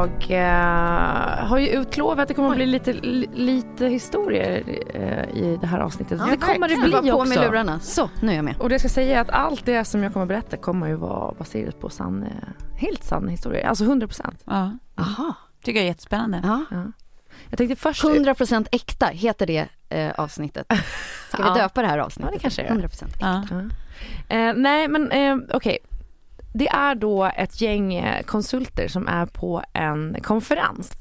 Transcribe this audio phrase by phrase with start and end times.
[0.00, 5.36] Jag eh, har ju utlovat att det kommer att bli lite, li, lite historier eh,
[5.42, 6.18] i det här avsnittet.
[6.30, 7.28] det kommer det bli Bara på också.
[7.28, 7.80] med lurarna.
[7.80, 8.56] Så, nu är jag med.
[8.58, 10.86] Och det jag ska säga är att allt det som jag kommer att berätta kommer
[10.88, 12.28] ju vara baserat på sann, eh,
[12.76, 13.68] helt sann historia.
[13.68, 14.42] Alltså 100 procent.
[14.44, 15.34] Ja, Aha.
[15.64, 16.40] tycker jag är jättespännande.
[16.44, 16.64] Ja.
[17.48, 18.04] Jag tänkte först...
[18.04, 20.66] 100% äkta heter det eh, avsnittet.
[21.32, 21.54] Ska vi Ja.
[21.54, 22.30] döpa det här avsnittet?
[22.32, 22.70] Ja, det kanske gör.
[22.70, 23.46] 100% äkta.
[23.50, 24.36] Ja.
[24.36, 25.78] Eh, nej men eh, okej.
[26.52, 30.92] Det är då ett gäng eh, konsulter som är på en konferens.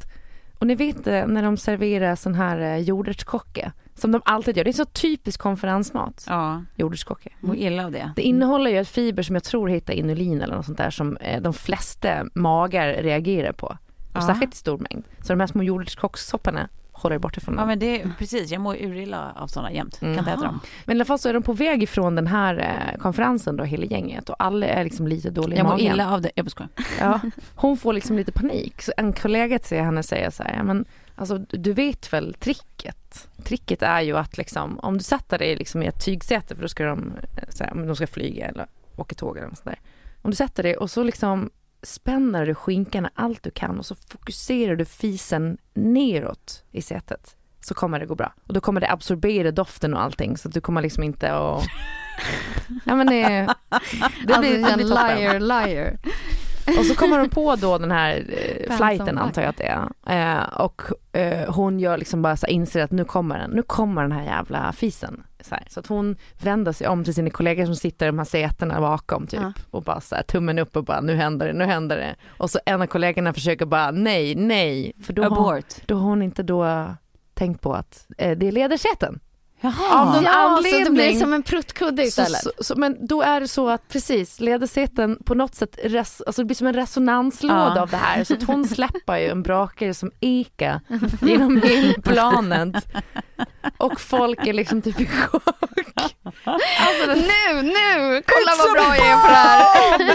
[0.60, 3.72] Och ni vet eh, när de serverar sån här eh, jordärtskocke.
[3.96, 4.64] Som de alltid gör.
[4.64, 6.26] Det är så typisk konferensmat.
[6.30, 7.30] ja, Jordärtskocke.
[7.40, 8.12] mår illa av det.
[8.16, 11.18] Det innehåller ju ett fiber som jag tror heter inulin eller något sånt där som
[11.42, 13.68] de flesta magar reagerar på.
[13.68, 13.78] Och
[14.14, 14.22] Ja.
[14.22, 15.04] särskilt i stor mängd.
[15.22, 16.70] Så de här små jordärtskockssopparna
[17.02, 17.68] håller bort ifrån Ja dem.
[17.68, 20.00] men det precis, jag mår urilla av sådana jämt.
[20.00, 20.60] Kan inte äta dem.
[20.86, 22.58] Men i alla fall så är de på väg ifrån den här
[22.94, 24.30] eh, konferensen då, hela gänget.
[24.30, 25.94] Och alla är liksom lite dåliga i Jag mår magen.
[25.94, 26.32] illa av det.
[26.36, 26.68] Jag bara.
[27.00, 27.20] Ja,
[27.56, 28.82] hon får liksom lite panik.
[28.82, 33.28] Så en kollega till henne säger så här, ja, men alltså du vet väl tricket?
[33.44, 36.68] Tricket är ju att liksom, om du sätter dig liksom i ett tygsäte, för då
[36.68, 39.66] ska de, eh, så här, om de ska flyga eller åka tåg eller något sånt
[39.66, 39.80] där.
[40.22, 41.50] Om du sätter dig och så liksom
[41.84, 47.74] spänner du skinkorna allt du kan och så fokuserar du fisen neråt i sätet så
[47.74, 48.34] kommer det gå bra.
[48.48, 51.64] Och då kommer det absorbera doften och allting så att du kommer liksom inte att...
[52.86, 55.18] Ja men det, det alltså, blir, toppen.
[55.18, 55.98] liar, liar.
[56.80, 59.76] Och så kommer de på då den här eh, flighten antar jag att det
[60.06, 60.38] är.
[60.38, 64.02] Eh, och eh, hon gör liksom bara så inser att nu kommer den, nu kommer
[64.02, 65.24] den här jävla fisen.
[65.42, 65.64] Så, här.
[65.70, 68.82] så att hon vänder sig om till sina kollegor som sitter i de här sätena
[68.82, 69.40] bakom typ.
[69.42, 69.54] Ja.
[69.72, 72.16] Och bara så här, tummen upp och bara nu händer det, nu händer det.
[72.28, 74.94] Och så en av kollegorna försöker bara nej, nej.
[75.04, 75.76] För då har, Abort.
[75.86, 76.94] då har hon inte då
[77.34, 79.20] tänkt på att eh, det är ledarsäten.
[79.62, 80.02] Jaha.
[80.02, 80.94] Av någon Ja, så det anledning.
[80.94, 82.42] blir som en pruttkudde Så, istället.
[82.44, 86.42] så, så, men då är det så att precis, ledarsäten på något sätt, res, alltså
[86.42, 87.82] det blir som en resonanslåda Ja.
[87.82, 88.24] av det här.
[88.24, 90.82] Så att hon släpper ju en brakare som eka
[91.22, 92.76] genom hela planet.
[93.78, 95.69] Och folk är liksom typ i chock.
[96.24, 98.24] Alltså, Nu, nu!
[98.26, 100.10] Kolla vad bra jag är på det här.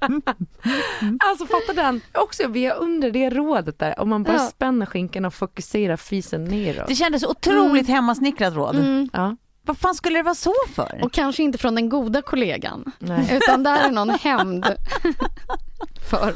[1.30, 4.00] alltså fatta den, också vi är under det rådet där.
[4.00, 4.38] Om man bara Ja.
[4.48, 6.86] spänner skinkan och fokuserar fisen neråt.
[6.88, 8.76] Det kändes otroligt hemmasnickrat råd.
[8.76, 9.08] Mm.
[9.12, 11.00] Ja, Vad fan skulle det vara så för?
[11.02, 14.66] Och kanske inte från den goda kollegan, nej, utan där är någon hämnd
[16.10, 16.34] för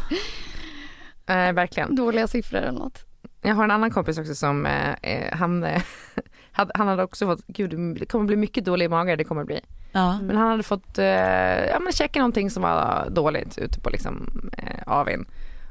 [1.27, 1.95] nej verkligen.
[1.97, 2.99] dåliga siffror eller något.
[3.43, 5.83] Jag har en annan kompis också som, eh, eh, han, eh,
[6.55, 9.61] han hade också fått, gud det kommer bli mycket dålig mage, det kommer bli.
[9.93, 10.19] Ja.
[10.23, 14.29] Men han hade fått, eh, ja men checka någonting som var dåligt ute på liksom
[14.59, 15.27] eh, AWn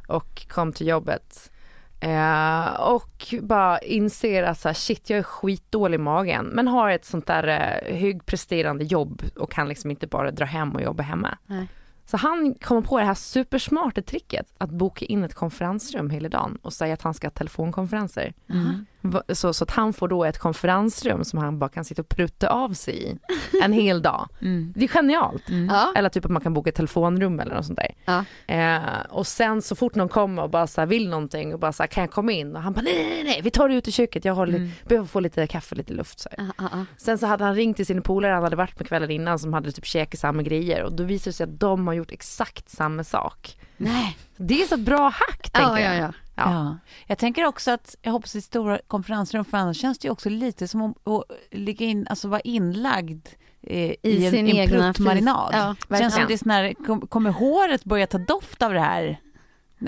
[0.08, 1.52] och kom till jobbet.
[2.00, 6.90] Eh, och bara inser att så här, shit jag är skitdålig i magen men har
[6.90, 11.04] ett sånt där eh, högpresterande jobb och kan liksom inte bara dra hem och jobba
[11.04, 11.38] hemma.
[11.46, 11.68] Nej.
[12.06, 16.58] Så han kommer på det här supersmarta tricket att boka in ett konferensrum hela dagen
[16.62, 18.34] och säga att han ska ha telefonkonferenser.
[18.50, 18.86] Mm.
[19.34, 22.50] Så, så att han får då ett konferensrum som han bara kan sitta och prutta
[22.50, 23.18] av sig i
[23.64, 24.30] en hel dag.
[24.42, 24.74] Mm.
[24.76, 25.44] Det är genialt.
[25.70, 25.94] Ja.
[25.96, 27.96] Eller typ att man kan boka ett telefonrum eller något sånt där.
[28.06, 28.26] Ja.
[28.56, 31.74] Eh, och sen så fort någon kommer och bara så här, vill någonting och bara
[31.74, 32.56] så här, kan jag komma in?
[32.56, 35.08] Och han bara nej, nej, nej, vi tar det ut i köket, jag håller, behöver
[35.08, 36.20] få lite kaffe och lite luft.
[36.20, 36.46] Så här.
[36.48, 36.86] Ja, ja, ja.
[36.98, 39.54] Sen så hade han ringt till sina polare han hade varit med kvällen innan som
[39.54, 42.70] hade typ käkat samma grejer och då visade det sig att de har gjort exakt
[42.70, 43.58] samma sak.
[43.84, 44.18] Nej.
[44.38, 46.04] Det är så bra hack tänker Ja, ja, jag.
[46.04, 46.14] ja.
[46.36, 46.44] Ja.
[46.54, 46.78] Ja.
[47.08, 50.30] Jag tänker också att, jag hoppas i stora konferensrum, för annars känns det ju också
[50.30, 53.28] lite som att, att ligga in, alltså vara inlagd
[53.62, 55.50] eh, i, I en, sin en egna pruttmarinad.
[55.90, 58.80] Ja, känns som det är sån här, kom, kommer håret börja ta doft av det
[58.80, 59.20] här?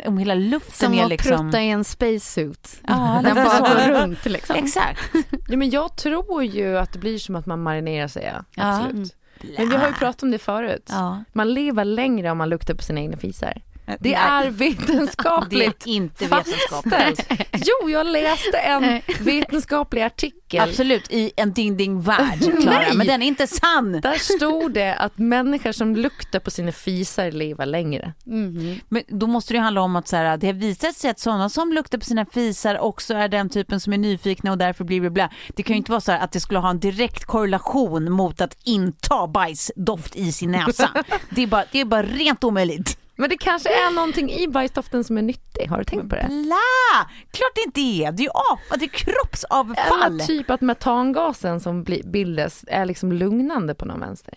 [0.06, 1.38] Om hela luften Som är att liksom...
[1.38, 2.82] prutta i en spacesuit.
[2.88, 4.56] Ja, Den bara går runt liksom.
[4.56, 5.02] Exakt.
[5.48, 8.44] Ja, men jag tror ju att det blir som att man marinerar sig, ja.
[8.56, 8.78] Ja.
[8.78, 8.96] absolut.
[8.96, 9.56] Mm.
[9.58, 10.90] Men vi har ju pratat om det förut.
[10.90, 11.24] Ja.
[11.34, 13.62] Man lever längre om man luktar på sina egna fisar.
[14.00, 17.48] Det är det vetenskapligt är inte vetenskapligt.
[17.52, 20.70] Jo, jag läste en vetenskaplig artikel.
[20.70, 22.80] Absolut, i en ding-ding-värld, Klara.
[22.80, 22.96] Nej.
[22.96, 24.02] Men den är inte sann.
[24.02, 28.14] Där stod det att människor som luktar på sina fisar lever längre.
[28.26, 28.80] Mhm.
[28.90, 31.20] Men då måste det ju handla om att så här, det har visat sig att
[31.20, 34.84] sådana som luktar på sina fisar också är den typen som är nyfikna och därför
[34.84, 35.30] blir bla bla.
[35.56, 38.58] Det kan ju inte vara så att det skulle ha en direkt korrelation mot att
[38.64, 40.90] inta bajsdoft i sin näsa.
[41.30, 42.98] Det är bara, det är bara rent omöjligt.
[43.16, 45.68] Men det kanske är någonting i bajsdoften som är nyttig.
[45.70, 46.26] Har du tänkt på det?
[46.28, 47.10] Bla!
[47.32, 48.12] Klart det inte är.
[48.12, 50.14] Det är ju apa, det är kroppsavfall.
[50.14, 54.34] Eller typ att metangasen som bildas är liksom lugnande på någon vänster.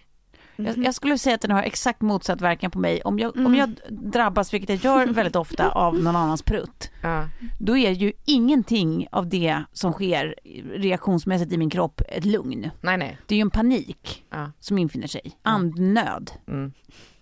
[0.56, 3.02] Jag, jag skulle säga att den har exakt motsatt verkan på mig.
[3.04, 6.90] Om jag, om jag drabbas, vilket jag gör väldigt ofta, av någon annans prutt.
[7.02, 7.28] Ja.
[7.58, 10.34] då är ju ingenting av det som sker
[10.74, 12.70] reaktionsmässigt i min kropp ett lugn.
[12.80, 13.18] Nej, nej.
[13.26, 14.24] Det är ju en panik
[14.60, 15.32] som infinner sig.
[15.42, 16.30] Andnöd.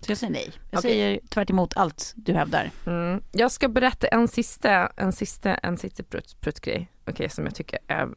[0.00, 0.52] Så jag säger nej.
[0.70, 0.90] Jag Okej.
[0.90, 2.70] säger tvärt emot allt du hävdar.
[2.87, 3.22] Mm.
[3.32, 6.90] Jag ska berätta en sista, en sista, en sista prutt, pruttgrej.
[7.08, 8.08] Okej, som jag tycker är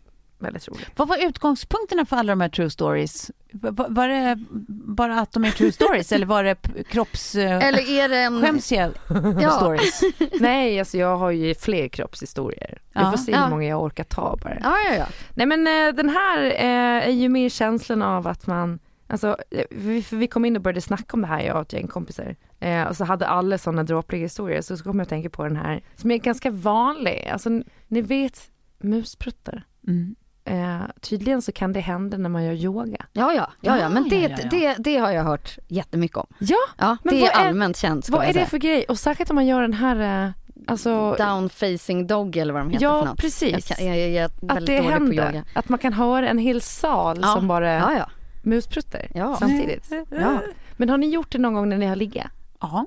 [0.42, 0.86] väldigt rolig.
[0.96, 3.32] Vad var utgångspunkterna för alla de här true stories?
[3.52, 4.38] Var, var det
[4.86, 6.56] bara att de är true stories eller var det
[6.90, 7.36] kropps...
[7.36, 8.42] eh, Eller är det en...
[8.42, 8.92] Skämsiga
[9.42, 9.50] Ja.
[9.52, 10.02] stories?
[10.40, 12.82] Nej, alltså jag har ju fler kroppshistorier.
[12.94, 13.12] Vi Ja.
[13.12, 14.58] får se hur många jag orkar ta bara.
[14.64, 15.06] Ja, ja, ja.
[15.34, 18.80] Nej men eh, den här eh, är ju mer känslan av att man,
[19.10, 21.74] alltså eh, vi, vi kom in och började snacka om det här jag och ett
[21.74, 22.36] gäng kompisar.
[22.60, 25.44] Eh, och så hade alla sådana dråpliga historier så, så kom jag att tänka på
[25.44, 27.30] den här som är ganska vanlig.
[27.34, 27.50] Alltså
[27.88, 28.42] ni vet
[28.78, 29.64] muspruttar.
[29.88, 30.16] Mm.
[30.46, 33.06] Eh, tydligen så kan det hända när man gör yoga.
[33.14, 33.90] Ja, ja, ja, ja.
[33.90, 34.50] men Ja, det, ja, ja, ja.
[34.50, 36.28] Det, det har jag hört jättemycket om.
[36.40, 38.84] Ja, Ja, Men det är är- allmänt känt skulle vad är det för grej?
[38.90, 40.32] Och särskilt om man gör den här, eh,
[40.68, 43.52] alltså Down facing dog eller vad de heter Ja, precis.
[43.70, 45.26] Jag, kan, jag, jag är att väldigt det dålig på händer.
[45.28, 45.44] yoga.
[45.56, 48.10] Att man kan höra en hel sal som bara Ja, ja.
[48.42, 49.36] Muspruttar Ja.
[49.36, 49.92] samtidigt.
[50.10, 50.42] ja.
[50.78, 52.28] Men har ni gjort det någon gång när ni har ligget?
[52.60, 52.86] Ja.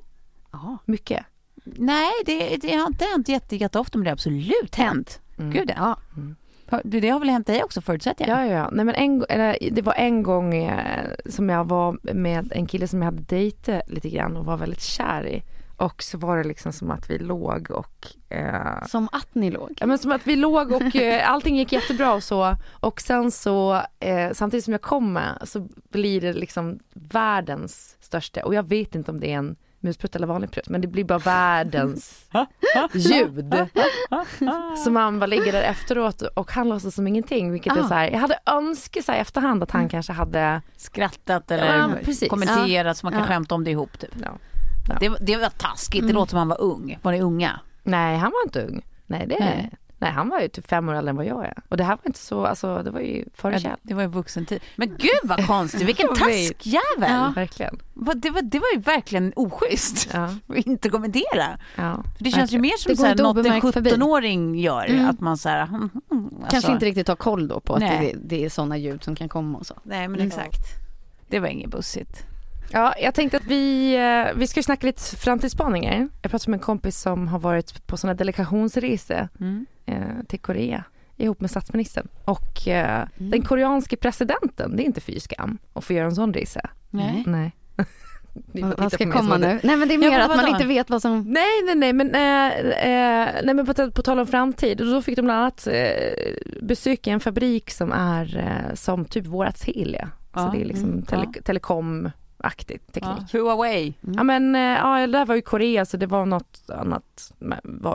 [0.52, 0.78] ja.
[0.84, 1.24] Mycket?
[1.64, 5.20] Nej, det, det har inte hänt jätte, jätteofta men det har absolut hänt.
[5.38, 5.50] Mm.
[5.50, 5.96] Gud ja.
[6.84, 8.38] du, Det har väl hänt dig också förutsätter jag?
[8.38, 8.68] Ja, ja, ja.
[8.72, 12.88] Nej, men en, eller, det var en gång eh, som jag var med en kille
[12.88, 15.42] som jag hade dejtat lite grann och var väldigt kär i.
[15.82, 18.06] Och så var det liksom som att vi låg och
[18.36, 19.70] eh, Som att ni låg.
[19.80, 23.30] Ja men som att vi låg och eh, allting gick jättebra och så och sen
[23.30, 28.94] så eh, samtidigt som jag kommer så blir det liksom världens största och jag vet
[28.94, 32.28] inte om det är en musprutt eller vanlig prutt men det blir bara världens
[32.94, 33.54] ljud.
[34.84, 37.88] Så man bara ligger där efteråt och han låtsas som ingenting vilket är Ah.
[37.88, 41.90] så här, jag hade önskat i efterhand att han kanske hade Skrattat eller Ja,
[42.28, 43.28] kommenterat så man kan Ja.
[43.28, 44.10] skämta om det ihop typ.
[44.22, 44.28] ja.
[44.88, 44.96] Ja.
[45.00, 46.98] Det, det var taskigt, det låter som han var ung.
[47.02, 47.60] Var ni unga?
[47.82, 48.82] Nej han var inte ung.
[49.06, 49.70] Nej det Nej.
[49.98, 51.54] Nej han var ju typ fem år äldre än vad jag är.
[51.68, 54.08] Och det här var inte så, alltså det var ju före Ja, det var ju
[54.08, 54.60] vuxen tid.
[54.76, 57.34] Men gud vad konstigt, vilken taskjävel!
[57.34, 57.78] Verkligen.
[57.94, 60.24] Vad- Det, var, det var ju verkligen oschysst Ja.
[60.48, 61.58] att inte kommentera.
[61.76, 62.02] ja.
[62.16, 63.90] För det känns ju mer som så här, något en obemärkt förbi.
[63.90, 64.84] 17-åring gör.
[64.86, 65.08] Mm.
[65.08, 65.74] Att man så här, mm,
[66.10, 68.12] mm, alltså, Kanske inte riktigt har koll då på att Nej.
[68.14, 69.74] det, det är sådana ljud som kan komma och så.
[69.82, 70.60] Nej men exakt.
[71.28, 72.26] Det var inget bussigt.
[72.72, 76.08] Ja, jag tänkte att vi, eh, vi ska snacka lite framtidsspaningar.
[76.22, 79.66] Jag pratade med en kompis som har varit på sådana delegationsresor Mm.
[79.86, 79.96] eh,
[80.28, 80.84] till Korea
[81.16, 82.08] ihop med statsministern.
[82.24, 83.30] Och eh, Mm.
[83.30, 86.70] den koreanske presidenten, det är inte fy skam att få göra en sån resa.
[86.90, 87.24] Nej.
[87.26, 87.52] Nej.
[88.78, 89.60] Vad, ska komma nu?
[89.62, 91.20] Nej men det är mer Ja, att man inte vet vad som...
[91.22, 95.02] Nej, nej, nej, men, eh, eh, nej, men på, på tal om framtid, och då
[95.02, 95.92] fick de bland annat eh,
[96.62, 98.40] besöka en fabrik som är
[98.74, 100.10] som typ vårat Telia.
[100.34, 101.40] Ja, Så det är liksom mm, tele, ja.
[102.42, 103.32] Telekom-aktig teknik.
[103.32, 103.94] Ja, Huawei.
[104.02, 104.14] Mm.
[104.16, 107.32] Ja men eh, ja, det där var ju Korea så det var något annat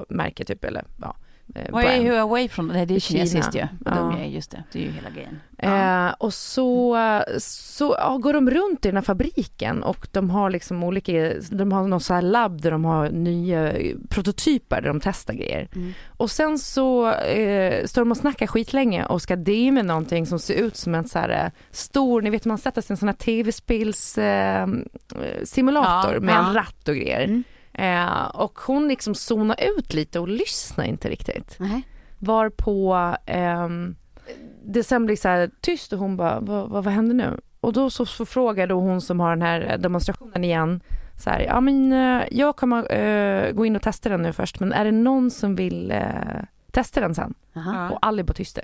[0.09, 1.15] märke typ eller ja.
[1.55, 2.01] Eh, Vad är.
[2.01, 2.67] Huawei från?
[2.67, 3.25] Nej, det är Kina.
[3.25, 3.67] kinesiskt ju.
[3.85, 3.91] Ja.
[3.91, 5.39] De är, just det, det är ju hela grejen.
[5.57, 6.97] Eh, och så,
[7.39, 11.11] så ja, går de runt i den här fabriken och de har liksom olika,
[11.51, 13.73] de har någon så här labb där de har nya
[14.09, 15.67] prototyper där de testar grejer.
[15.75, 15.93] Mm.
[16.07, 20.39] Och sen så eh, står de och snackar skitlänge och ska det med någonting som
[20.39, 22.97] ser ut som en så här eh, stor, ni vet man sätter sig i en
[22.97, 24.67] sån här tv-spels eh,
[25.43, 26.47] simulator Ja, med ja.
[26.47, 27.23] en ratt och grejer.
[27.23, 27.43] Mm.
[27.77, 31.55] Eh, och hon liksom zonar ut lite och lyssnar inte riktigt.
[31.59, 31.87] Nej.
[32.19, 33.95] Varpå ehm,
[34.63, 37.39] det sen blir så här tyst och hon bara, vad, vad, vad händer nu?
[37.61, 40.81] Och då så, så frågar då hon som har den här demonstrationen igen,
[41.17, 44.59] så här, ja men eh, jag kommer eh, gå in och testa den nu först,
[44.59, 46.01] men är det någon som vill eh,
[46.71, 47.33] testa den sen?
[47.55, 47.89] Aha.
[47.89, 48.61] Och alla är bara tysta,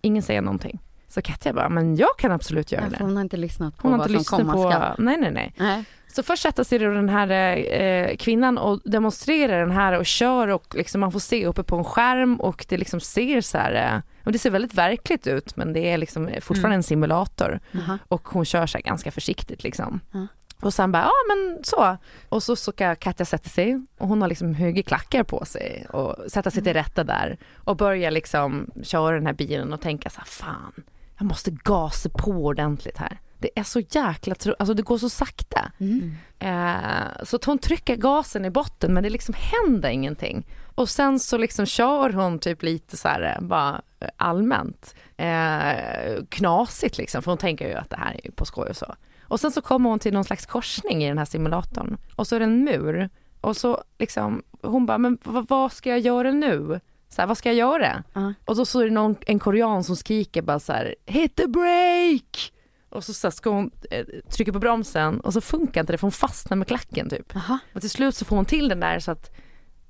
[0.00, 0.78] ingen säger någonting.
[1.16, 2.96] Så Katja bara, men jag kan absolut göra det.
[3.00, 4.94] hon har inte lyssnat på Hon har vad inte som lyssnat komma på, skall.
[4.98, 5.54] nej nej nej.
[5.56, 5.84] Nej.
[6.06, 10.48] Så först sätter sig då den här eh, kvinnan och demonstrerar den här och kör
[10.48, 13.94] och liksom man får se uppe på en skärm och det liksom ser så här,
[13.94, 17.98] eh, och det ser väldigt verkligt ut men det är liksom fortfarande en simulator Aha.
[18.08, 20.00] och hon kör så ganska försiktigt liksom.
[20.12, 20.26] Ja.
[20.60, 21.96] Och sen bara, ja men så.
[22.28, 26.50] Och så ska Katja sätta sig och hon har liksom högerklackar på sig och sätta
[26.50, 30.26] sig till rätta där och börja liksom köra den här bilen och tänka så här,
[30.26, 30.72] fan,
[31.18, 33.20] jag måste gasa på ordentligt här.
[33.38, 35.72] Det är så jäkla tro- alltså det går så sakta.
[35.78, 36.12] Mm.
[36.38, 40.46] Eh, så hon trycker gasen i botten men det liksom händer ingenting.
[40.74, 46.24] Och sen så liksom kör hon typ lite så här eh, bara eh, allmänt eh,
[46.28, 48.94] knasigt liksom för hon tänker ju att det här är på skoj och så.
[49.22, 52.36] Och sen så kommer hon till någon slags korsning i den här simulatorn och så
[52.36, 56.80] är det en mur och så liksom hon bara men vad ska jag göra nu?
[57.08, 58.02] Så här, vad ska jag göra?
[58.12, 58.34] Ja.
[58.44, 61.46] Och då så är det någon, en korean som skriker bara så här hit the
[61.46, 62.52] break!
[62.88, 65.98] Och så, så här ska hon eh, trycka på bromsen och så funkar inte det
[65.98, 67.36] för hon fastnar med klacken typ.
[67.36, 67.58] Aha.
[67.74, 69.30] Och till slut så får hon till den där så att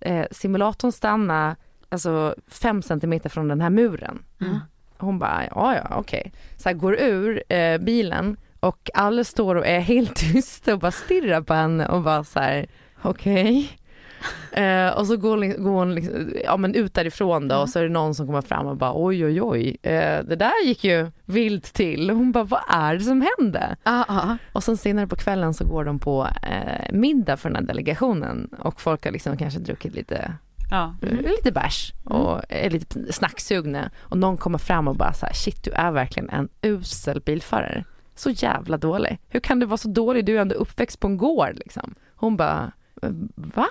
[0.00, 1.56] eh, simulatorn stannar
[1.88, 4.24] alltså fem centimeter från den här muren.
[4.40, 4.58] Mm.
[4.98, 6.32] Hon bara, ja ja okej.
[6.56, 10.92] Så här går ur eh, bilen och alla står och är helt tysta och bara
[10.92, 12.66] stirrar på henne och bara så här,
[13.02, 13.78] okej.
[14.52, 17.78] Eh, och så går, li- går hon liksom, ja, men ut därifrån då och så
[17.78, 20.84] är det någon som kommer fram och bara oj oj oj, eh, det där gick
[20.84, 22.10] ju vilt till.
[22.10, 23.76] Och hon bara, vad är det som hände?
[23.84, 24.36] Ja, ja.
[24.52, 28.48] Och sen senare på kvällen så går de på eh, middag för den här delegationen
[28.58, 30.32] och folk har liksom kanske druckit lite,
[30.70, 30.94] Ja.
[31.02, 35.32] eh, lite bärs och är lite snacksugna och någon kommer fram och bara så här,
[35.32, 37.84] shit du är verkligen en usel bilförare.
[38.14, 39.18] Så jävla dålig.
[39.28, 40.24] Hur kan du vara så dålig?
[40.24, 41.94] Du är ändå uppväxt på en gård liksom.
[42.14, 43.66] Hon bara, "Eh, va?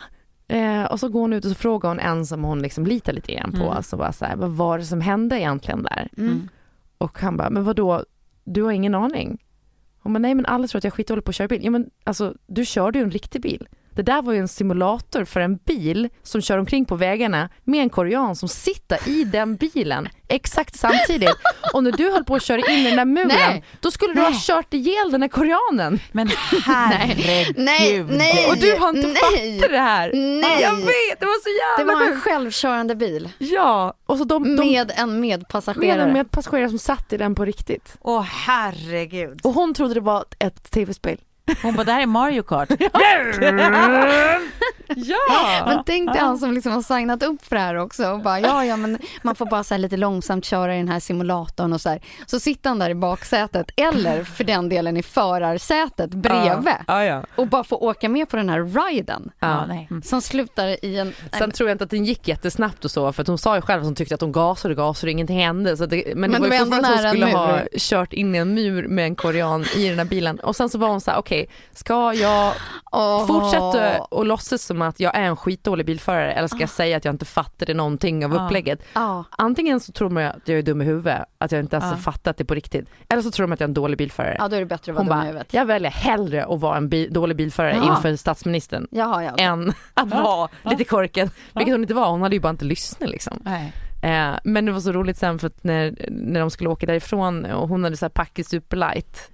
[0.48, 3.14] Eh, och så går hon ut och så frågar hon en som hon liksom litar
[3.14, 3.70] lite grann på, Mm.
[3.70, 6.10] alltså bara så här, vad var det som hände egentligen där?
[6.18, 6.50] Mm.
[6.98, 8.04] Och han bara, men vad då?
[8.44, 9.44] du har ingen aning?
[10.00, 11.64] Hon bara, nej men alla tror att jag är skitdålig på att köra bil.
[11.64, 13.68] Ja men alltså, du körde ju en riktig bil.
[13.96, 17.82] Det där var ju en simulator för en bil som kör omkring på vägarna med
[17.82, 21.36] en korean som sitter i den bilen exakt samtidigt.
[21.74, 23.64] Och när du höll på att köra in i den där muren, Nej.
[23.80, 26.00] då skulle du ha kört ihjäl den här koreanen.
[26.12, 26.28] Men
[26.66, 27.56] herregud.
[27.58, 28.48] Nej, nej.
[28.50, 29.16] Och du har inte Nej.
[29.60, 30.12] fattat det här.
[30.14, 30.62] Nej.
[30.62, 34.56] Jag vet, det var så Det jävla var en självkörande bil Ja, och så de,
[34.56, 36.14] de med en med, medpassagerare.
[36.14, 37.98] med passagerare som satt i den på riktigt.
[38.02, 39.40] Åh herregud.
[39.44, 41.18] Och hon trodde det var ett tv-spel.
[41.62, 42.70] Hon bara, det här är Mario Kart.
[44.96, 45.64] Ja!
[45.66, 48.40] Men tänk dig han som liksom har signat upp för det här också och bara
[48.40, 51.74] ja, ja men man får bara så här lite långsamt köra i den här simulatorn
[51.74, 52.02] och så här.
[52.26, 57.24] Så sitter han där i baksätet eller för den delen i förarsätet bredvid Ja, ja.
[57.36, 59.90] och bara får åka med på den här riden Ja, nej.
[60.04, 61.14] som slutar i en...
[61.38, 63.62] Sen tror jag inte att den gick jättesnabbt och så för att hon sa ju
[63.62, 65.78] själv att hon tyckte att hon gasade och gasade och ingenting hände.
[65.78, 68.38] Så det, men, Men det var ju fortfarande att hon skulle ha kört in i
[68.38, 70.40] en mur med en korean i den här bilen.
[70.40, 71.35] Och sen så var hon så här: okej
[71.74, 72.54] ska jag
[72.92, 73.28] Åh.
[73.28, 77.06] fortsätta och låtsas som att jag är en skitdålig bilförare eller ska jag säga att
[77.06, 78.46] jag inte fattade någonting av Ja.
[78.46, 78.80] upplägget.
[78.94, 79.24] Ja.
[79.30, 81.98] Antingen så tror man att jag är dum i huvudet, att jag inte ens har
[81.98, 82.90] fattat det på riktigt.
[83.10, 84.36] Eller så tror de att jag är en dålig bilförare.
[84.40, 85.54] ja, då är det bättre att vara Hon dum i huvudet.
[85.54, 87.96] jag väljer hellre att vara en bi- dålig bilförare Jaha.
[87.96, 89.32] inför statsministern Jaha, ja.
[89.38, 91.30] än att vara lite korkad.
[91.56, 93.40] Vilket hon inte var, hon hade ju bara inte lyssnat liksom.
[93.46, 93.74] Nej.
[94.04, 97.46] Eh, men det var så roligt sen för att när, när de skulle åka därifrån
[97.46, 99.32] och hon hade så här packat superlight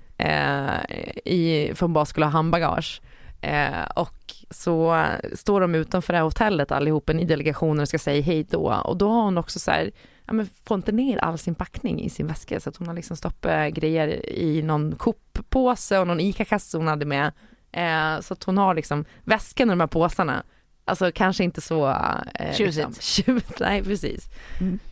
[1.25, 3.01] i, för hon bara skulle ha handbagage.
[3.41, 8.21] Eh, och så står de utanför det här hotellet allihopen i delegationen och ska säga
[8.21, 9.91] hej då och då har hon också så här,
[10.25, 12.95] ja men får inte ner all sin packning i sin väska så att hon har
[12.95, 17.31] liksom stoppat grejer i någon Coop-påse och någon ICA-kasse hon hade med.
[17.71, 20.43] Eh, så att hon har liksom väskan och de här påsarna
[20.85, 21.89] Alltså kanske inte så...
[22.33, 22.87] Eh, Tjusigt.
[22.87, 23.59] Liksom, tjusigt.
[23.59, 24.29] Nej, precis.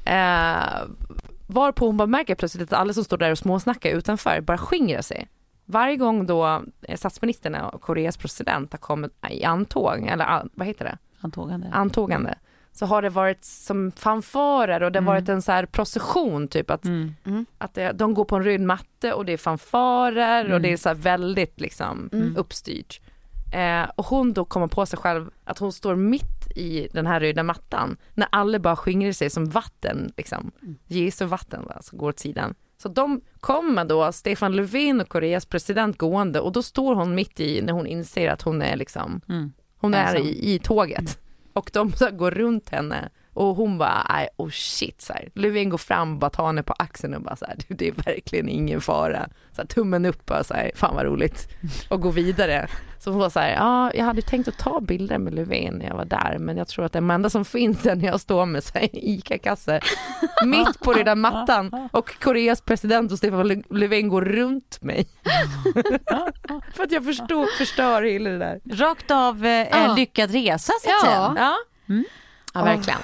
[0.06, 0.84] Eh,
[1.54, 5.02] varpå hon bara märker plötsligt att alla som står där och småsnackar utanför bara skingrar
[5.02, 5.28] sig.
[5.66, 10.68] Varje gång då eh, statsministern och Koreas president har kommit i antåg, eller ah, vad
[10.68, 10.98] heter det?
[11.22, 11.70] Antågande.
[11.72, 12.36] antågande,
[12.72, 16.70] så har det varit som fanfarer och det har varit en så här procession typ
[16.70, 17.46] att, Mm.
[17.58, 20.78] att det, de går på en röd matte och det är fanfarer och det är
[20.78, 23.02] så här väldigt liksom uppstyrt.
[23.54, 27.20] Eh, och hon då kommer på sig själv att hon står mitt i den här
[27.20, 30.52] röda mattan när alla bara skingrar sig som vatten liksom.
[30.88, 32.56] Jesu vatten va, som går åt sidan.
[32.82, 37.40] Så de kommer då, Stefan Löfven och Koreas president gående och då står hon mitt
[37.40, 39.52] i när hon inser att hon är liksom, Mm.
[39.78, 41.20] hon är i, i tåget.
[41.54, 43.10] Och de går runt henne
[43.40, 45.30] och hon bara, nej, oh shit, så här.
[45.36, 47.92] Löfven går fram bara tar henne på axeln och bara så här, "Du, det är
[47.92, 49.30] verkligen ingen fara.
[49.56, 51.48] Så här, tummen upp och så här, fan vad roligt.
[51.90, 52.68] Och gå vidare.
[53.00, 55.86] Så hon var så här, ja, jag hade tänkt att ta bilder med Löfven när
[55.88, 58.46] jag var där, men jag tror att det enda som finns är när jag står
[58.46, 59.80] med så här, ICA-kasse
[60.46, 65.08] mitt på den där mattan och Koreas president och Stefan Lö- Löfven går runt mig.
[66.76, 68.60] För att jag förstår, förstör hela det där.
[68.72, 69.94] Rakt av eh, Ja.
[69.98, 71.10] lyckad resa så att Ja.
[71.10, 71.34] säga.
[71.38, 71.56] Ja,
[71.90, 72.04] Mm.
[72.54, 73.00] ja verkligen.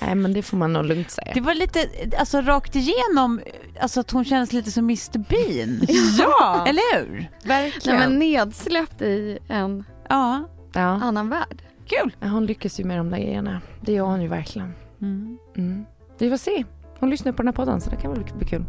[0.00, 1.32] Nej men det får man nog lugnt säga.
[1.34, 1.78] Det var lite,
[2.18, 3.40] alltså rakt igenom,
[3.80, 5.80] alltså att hon kändes lite som Mr Bean.
[6.18, 7.30] Ja, Eller hur?
[7.44, 7.98] Nej, verkligen.
[7.98, 10.80] men nedsläppt i en Ja, ja.
[10.80, 11.62] annan värld.
[11.86, 12.16] kul.
[12.20, 13.60] Ja, Hon lyckas ju med de där grejerna.
[13.80, 14.72] Det gör hon ju verkligen.
[15.02, 15.38] Mm.
[15.56, 15.84] Mm.
[16.18, 16.64] Vi får se.
[16.98, 18.64] Hon lyssnar på den här podden så det kan väl bli kul.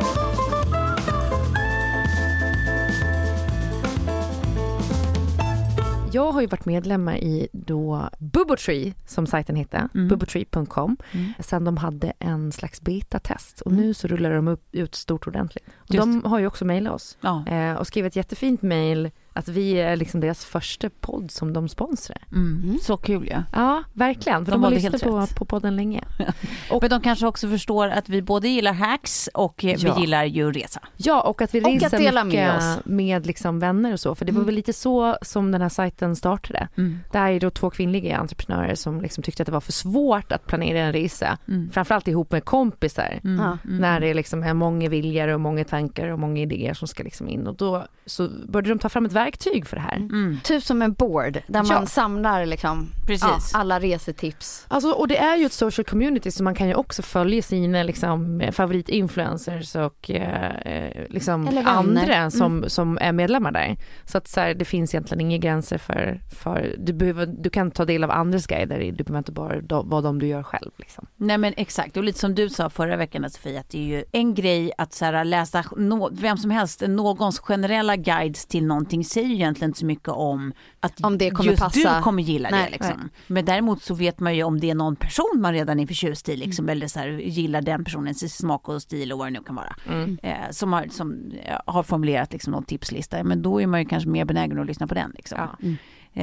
[6.13, 10.07] Jag har ju varit medlem i då Bubbotree som sajten heter, Mm.
[10.07, 11.33] bubbotree.com, Mm.
[11.39, 15.63] sen de hade en slags betatest och nu så rullar de upp, ut stort ordentligt.
[15.77, 17.47] Och Just de har ju också mejlat oss Ja.
[17.47, 21.69] eh, och skrivit ett jättefint mejl att vi är liksom deras första podd som de
[21.69, 22.17] sponsrar.
[22.31, 22.77] Mm.
[22.81, 23.43] Så kul ja.
[23.53, 24.45] Ja, verkligen.
[24.45, 26.03] För De de, har lyssnat helt på, på podden länge.
[26.81, 29.75] Men de kanske också förstår att vi både gillar hacks och Ja.
[29.95, 30.79] vi gillar ju resa.
[30.97, 32.79] Ja, och att vi Och reser att dela mycket med oss.
[32.85, 34.15] med liksom vänner och så.
[34.15, 34.45] För det var Mm.
[34.45, 36.67] väl lite så som den här sajten startade.
[36.77, 36.99] Mm.
[37.11, 40.31] Det här är då två kvinnliga entreprenörer som liksom tyckte att det var för svårt
[40.31, 41.37] att planera en resa.
[41.47, 41.69] Mm.
[41.73, 43.19] Framförallt ihop med kompisar.
[43.23, 43.39] Mm.
[43.39, 43.57] Mm.
[43.63, 47.27] När det liksom är många viljor och många tankar och många idéer som ska liksom
[47.29, 47.47] in.
[47.47, 49.95] Och då så började de ta fram ett verktyg för det här.
[49.95, 50.37] Mm.
[50.43, 51.85] Typ som en board där man Ja.
[51.85, 52.87] samlar liksom,
[53.21, 54.65] ja, alla resetips.
[54.67, 57.83] Alltså, och det är ju ett social community så man kan ju också följa sina
[57.83, 63.77] liksom, favoritinfluencers och eh, eh, liksom andra som, som är medlemmar där.
[64.05, 67.71] Så att så här, det finns egentligen inga gränser för, för du, behöver, du kan
[67.71, 70.71] ta del av andras guider, du behöver inte bara do, vara de du gör själv.
[70.77, 71.05] Liksom.
[71.17, 74.03] Nej men exakt, och lite som du sa förra veckan Sofia, att det är ju
[74.11, 79.05] en grej att så här, läsa nå, vem som helst, någons generella guides till någonting
[79.13, 81.97] säger ju egentligen inte så mycket om att Om det kommer just passa.
[81.97, 82.71] du kommer gilla Nej, det.
[82.71, 83.09] Liksom.
[83.27, 86.29] Men däremot så vet man ju om det är någon person man redan är förtjust
[86.29, 89.39] i, liksom, eller så här, gillar den personens smak och stil och vad det nu
[89.45, 89.75] kan vara.
[90.21, 91.31] Eh, som har, som,
[91.65, 94.87] har formulerat liksom, någon tipslista, men då är man ju kanske mer benägen att lyssna
[94.87, 95.11] på den.
[95.15, 95.37] Liksom.
[95.39, 95.67] Ja.
[95.67, 95.73] Eh,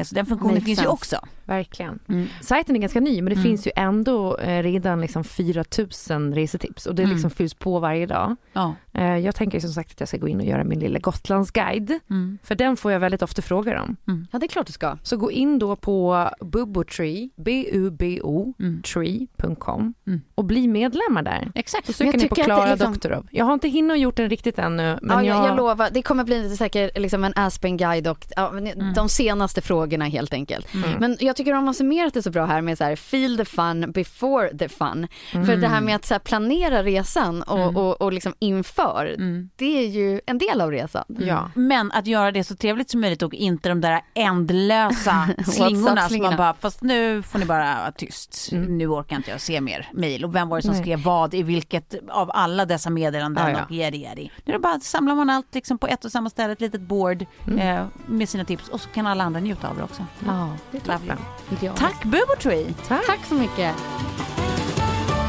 [0.04, 0.88] så den funktionen Makes finns ju sense.
[0.92, 1.16] också.
[1.44, 1.98] Verkligen.
[2.08, 2.26] Mm.
[2.42, 3.42] Sajten är ganska ny men det Mm.
[3.44, 7.12] finns ju ändå eh, redan liksom 4000 resetips och det Mm.
[7.14, 8.36] liksom fylls på varje dag.
[8.52, 8.74] Ja.
[8.92, 10.98] Eh, jag tänker ju som sagt att jag ska gå in och göra min lilla
[10.98, 11.98] Gotlandsguide.
[12.10, 12.38] Mm.
[12.42, 13.96] För den får jag väldigt ofta frågor om.
[14.32, 14.98] Ja, det är klart du ska.
[15.02, 18.82] Så gå in då på bubbotree, B-U-B-O, Mm.
[18.82, 20.20] tree.com Mm.
[20.34, 21.52] och bli medlemmar där.
[21.54, 21.86] Exakt.
[21.86, 23.26] Så söker ni på tycker att det Klara liksom- Doktorov.
[23.30, 24.98] Jag har inte hinnat gjort den riktigt ännu.
[25.02, 28.94] Men ja, jag, jag, lovar, det kommer bli säkert liksom en Aspen-guide och ja, Mm.
[28.94, 30.74] de senaste frågorna helt enkelt.
[30.74, 30.90] Mm.
[31.00, 33.44] Men jag tycker de har summerat det så bra här med så här, feel the
[33.44, 35.06] fun before the fun.
[35.32, 37.76] För det här med att så här, planera resan och, Mm.
[37.76, 39.50] och, och liksom inför, Mm.
[39.56, 41.04] det är ju en del av resan.
[41.18, 41.50] Ja.
[41.54, 46.22] Men att göra det så trevligt som möjligt och inte de där ändlösa slingorna som
[46.22, 48.48] man bara, fast nu får ni bara vara tyst.
[48.52, 48.78] Mm.
[48.78, 50.24] Nu orkar inte jag se mer mejl.
[50.24, 50.82] Och vem var det som Nej.
[50.82, 53.64] skrev vad i vilket av alla dessa meddelanden Ja, ja.
[53.64, 54.30] och yadi yadi.
[54.44, 56.80] Nu är det bara samlar man allt liksom på ett och samma ställe, ett litet
[56.80, 57.58] board Mm.
[57.58, 60.06] eh, med sina tips och så kan alla andra njuta av det också.
[60.26, 61.12] ja, det är Lovely.
[61.60, 61.74] toppen.
[61.76, 62.74] Tack Bubotree!
[62.88, 63.06] Tack.
[63.06, 63.74] Tack så mycket.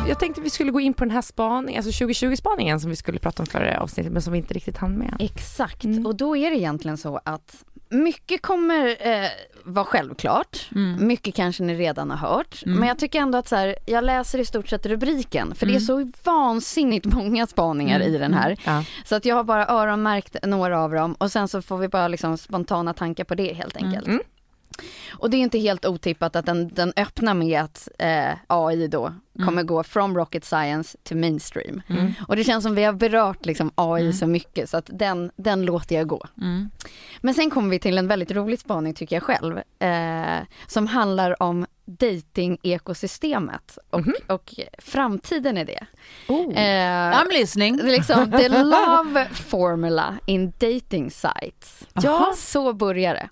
[0.07, 3.19] Jag tänkte vi skulle gå in på den här spaningen, alltså 2020-spaningen som vi skulle
[3.19, 5.15] prata om förra avsnittet men som vi inte riktigt hann med.
[5.19, 6.05] Exakt, Mm.
[6.05, 9.27] och då är det egentligen så att mycket kommer eh,
[9.63, 11.07] vara självklart, Mm.
[11.07, 12.79] mycket kanske ni redan har hört, Mm.
[12.79, 15.71] men jag tycker ändå att så här, jag läser i stort sett rubriken, för det
[15.71, 16.11] är Mm.
[16.13, 18.13] så vansinnigt många spaningar Mm.
[18.13, 18.57] i den här.
[18.65, 18.83] Ja.
[19.05, 22.07] Så att jag har bara öronmärkt några av dem och sen så får vi bara
[22.07, 24.07] liksom spontana tankar på det helt enkelt.
[24.79, 25.19] Mm.
[25.19, 29.13] Och det är inte helt otippat att den, den öppnar med att eh, AI då
[29.45, 31.81] kommer gå from rocket science to mainstream.
[31.89, 32.13] Mm.
[32.27, 34.13] Och det känns som vi har berört liksom AI Mm.
[34.13, 36.25] så mycket så att den, den låter jag gå.
[36.41, 36.69] Mm.
[37.21, 39.57] Men sen kommer vi till en väldigt rolig spaning tycker jag själv.
[39.79, 44.13] Eh, som handlar om dating-ekosystemet och, Mhm.
[44.27, 45.85] och framtiden i det.
[46.27, 46.57] Oh.
[46.57, 47.77] Eh, I'm listening.
[47.83, 51.87] liksom the love formula in dating sites.
[51.93, 52.33] Ja.
[52.37, 53.29] Så börjar det.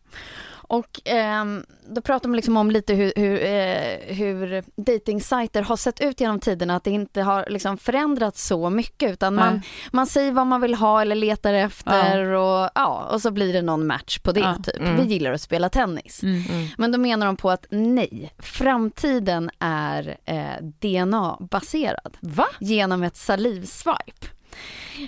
[0.69, 6.01] Och ehm, då pratar man liksom om lite hur, hur, eh, hur datingsajter har sett
[6.01, 9.61] ut genom tiderna, att det inte har liksom förändrats så mycket utan man, Nej.
[9.91, 13.61] man säger vad man vill ha eller letar efter och, ja, och så blir det
[13.61, 14.55] någon match på det Ja.
[14.63, 14.79] typ.
[14.79, 14.97] Mm.
[14.97, 16.23] Vi gillar att spela tennis.
[16.23, 16.67] Mm.
[16.77, 22.47] Men då menar de på att nej, framtiden är eh, DNA-baserad Va?
[22.59, 24.27] genom ett salivswipe.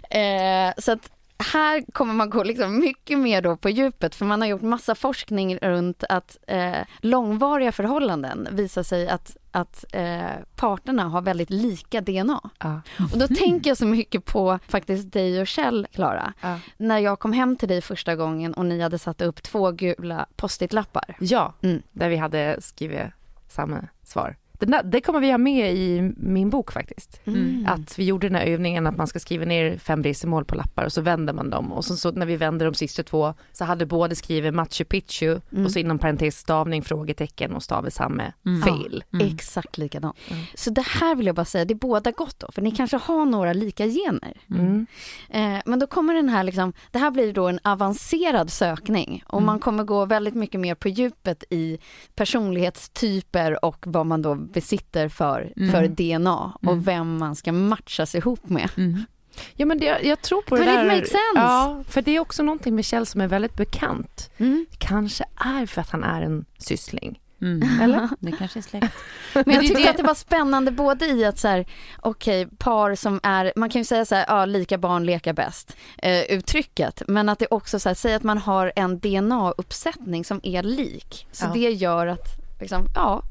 [0.10, 1.10] Eh, så att
[1.42, 4.96] här kommer man gå liksom mycket mer då på djupet för man har gjort massa
[4.96, 10.22] forskning runt att eh, långvariga förhållanden visar sig att, att eh,
[10.56, 12.50] parterna har väldigt lika DNA.
[12.60, 12.82] Ja.
[13.14, 16.34] Och då tänker jag så mycket på faktiskt dig och Kjell, Klara.
[16.42, 16.60] Ja.
[16.78, 20.26] När jag kom hem till dig första gången och ni hade satt upp två gula
[20.36, 21.16] post-it-lappar.
[21.20, 21.82] Ja, Mm.
[21.92, 23.02] där vi hade skrivit
[23.48, 24.36] samma svar.
[24.62, 27.22] Den där, det kommer vi ha med i min bok faktiskt.
[27.26, 27.66] Mm.
[27.70, 30.86] Att vi gjorde den här övningen att man ska skriva ner fem resmål på lappar
[30.86, 33.66] och så vänder man dem och så, så när vi vände de sista två så
[33.66, 35.66] hade båda skrivit Machu Picchu Mm.
[35.66, 38.62] och så inom parentes stavning, frågetecken och stav är samma Mm.
[38.62, 39.04] fel.
[39.22, 40.18] Exakt likadant.
[40.56, 42.98] Så det här vill jag bara säga, det är båda gott då, för ni kanske
[42.98, 44.38] har några lika gener.
[44.50, 44.86] Mm.
[45.30, 49.42] Eh, men då kommer den här liksom, det här blir då en avancerad sökning och
[49.42, 51.80] man kommer gå väldigt mycket mer på djupet i
[52.16, 55.72] personlighetstyper och vad man då besitter för, Mm.
[55.72, 56.82] för DNA och Mm.
[56.84, 58.70] vem man ska matchas ihop med.
[58.78, 59.06] Mm.
[59.56, 60.86] Ja men det, jag tror på det it där.
[60.86, 61.16] make sense?
[61.36, 64.32] Ja, för det är också någonting med Kjell som är väldigt bekant.
[64.38, 64.66] Mm.
[64.78, 67.20] Kanske är för att han är en syssling.
[67.42, 67.80] Mm.
[67.82, 68.10] Eller?
[68.20, 68.96] Det kanske är släkt.
[69.34, 71.66] Men det jag tyckte det- att det var spännande både i att så här,
[72.00, 75.78] okej, par som är, man kan ju säga så här, ja, lika barn leka bäst,
[75.98, 80.40] eh, uttrycket, men att det också så här, säg att man har en DNA-uppsättning som
[80.44, 81.52] är lik, så Ja.
[81.54, 82.28] det gör att,
[82.60, 83.24] liksom, ja,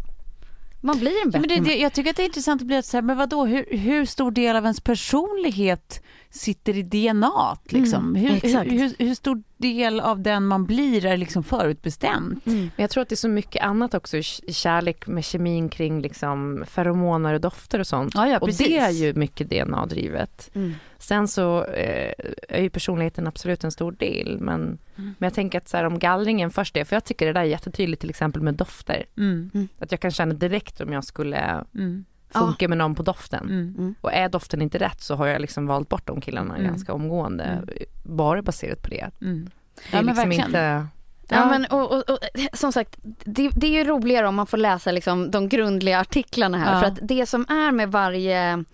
[0.81, 2.67] man blir en Ja, bättre men det, det, jag tycker att det är intressant att
[2.67, 7.59] bli att säga, men vadå, hur, hur stor del av ens personlighet sitter i DNA?
[7.65, 8.17] Liksom?
[8.17, 12.47] Mm, hur, hur, hur, stor del av den man blir är liksom förutbestämt?
[12.47, 12.61] Mm.
[12.61, 16.03] Men jag tror att det är så mycket annat också i kärlek med kemin kring
[16.03, 18.15] liksom feromoner och dofter och sånt.
[18.15, 20.51] Ja, ja, och det är ju mycket DNA-drivet.
[20.55, 20.75] Mm.
[20.99, 22.13] Sen så eh,
[22.49, 24.39] är ju personligheten absolut en stor del.
[24.41, 25.15] Men, Mm.
[25.19, 27.41] men jag tänker att så här, om gallringen först är, för jag tycker det där
[27.41, 29.05] är jättetydligt till exempel med dofter.
[29.17, 29.69] Mm.
[29.79, 31.65] Att jag kan känna direkt om jag skulle
[32.35, 32.47] Mm.
[32.47, 33.45] funka med någon på doften.
[33.49, 33.95] Mm.
[34.01, 36.67] Och är doften inte rätt så har jag liksom valt bort de killarna Mm.
[36.67, 37.45] ganska omgående.
[37.45, 37.65] Mm.
[38.03, 39.11] Bara baserat på det.
[39.23, 39.51] Mm.
[39.91, 40.47] Det är Ja, liksom verkligen.
[40.47, 40.87] inte...
[41.33, 42.19] Ja, men och, och, och,
[42.53, 46.59] som sagt, det, det är ju roligare om man får läsa liksom de grundliga artiklarna
[46.59, 46.75] här.
[46.75, 46.81] Ja.
[46.81, 48.65] För att det som är med varje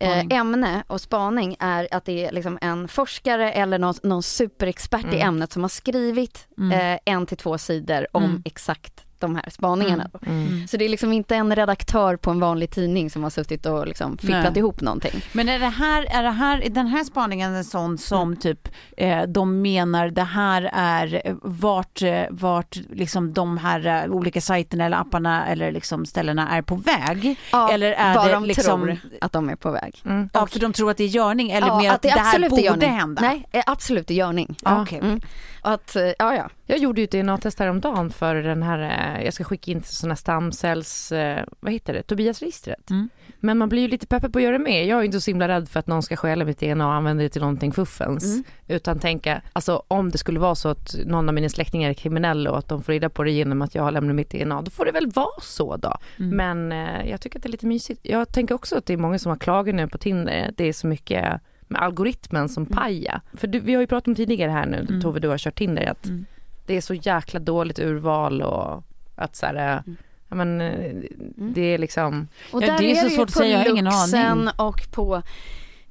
[0.00, 5.04] eh, ämne och spaning är att det är liksom en forskare eller någon, någon superexpert
[5.04, 5.28] i Mm.
[5.28, 6.72] ämnet som har skrivit Mm.
[6.94, 8.42] eh, en till två sidor om Mm.
[8.44, 10.10] exakt de här spaningarna.
[10.12, 10.18] då.
[10.26, 10.68] Mm.
[10.68, 13.86] Så det är liksom inte en redaktör på en vanlig tidning som har suttit och
[13.86, 14.58] liksom fipplat Nej.
[14.58, 15.22] ihop någonting.
[15.32, 18.68] Men är det här, är det här, är den här spaningen en sån som typ
[18.96, 24.40] eh, de menar det här är eh, vart, eh, vart liksom de här eh, olika
[24.40, 27.36] sajterna eller apparna eller liksom ställena är på väg?
[27.52, 30.02] Ja, eller är vad det de liksom, tror att de är på väg.
[30.04, 30.28] Mm.
[30.32, 32.52] ja för de tror att det är görning eller Ja, mer att det, här absolut
[32.52, 33.22] är borde hända?
[33.22, 34.56] Nej, absolut i görning.
[34.64, 35.20] Ja, okej.
[35.66, 36.50] Att, eh, ja ja.
[36.66, 39.96] Jag gjorde ju ett DNA-test häromdagen för den här, eh, jag ska skicka in till
[39.96, 42.90] sådana stamcells, eh, vad heter det, Tobias-registret.
[42.90, 43.08] Mm.
[43.40, 44.84] Men man blir ju lite peppad på att göra det mer.
[44.84, 46.92] Jag är ju inte så himla rädd för att någon ska stjäla mitt DNA och
[46.92, 48.24] använda det till någonting fuffens.
[48.24, 48.44] Mm.
[48.68, 52.48] Utan tänka, alltså om det skulle vara så att någon av mina släktingar är kriminell
[52.48, 54.70] och att de får reda på det genom att jag har lämnat mitt DNA, då
[54.70, 55.96] får det väl vara så då.
[56.18, 56.36] Mm.
[56.36, 58.00] Men jag tycker att det är lite mysigt.
[58.02, 60.50] Jag tänker också att det är många som har klagat nu på Tinder.
[60.56, 63.20] Det är så mycket med algoritmen som paja.
[63.34, 65.00] För du, vi har ju pratat om tidigare här nu, Mm.
[65.00, 66.26] Tove, du har kört Tinder, att Mm.
[66.66, 68.82] det är så jäkla dåligt urval och
[69.14, 69.54] att så här,
[69.86, 69.96] Mm.
[70.28, 70.94] ja men eh,
[71.36, 73.58] det är liksom, Och Ja, där det är är så svårt att på säga, jag
[73.58, 74.48] har ingen aning.
[74.56, 75.22] och på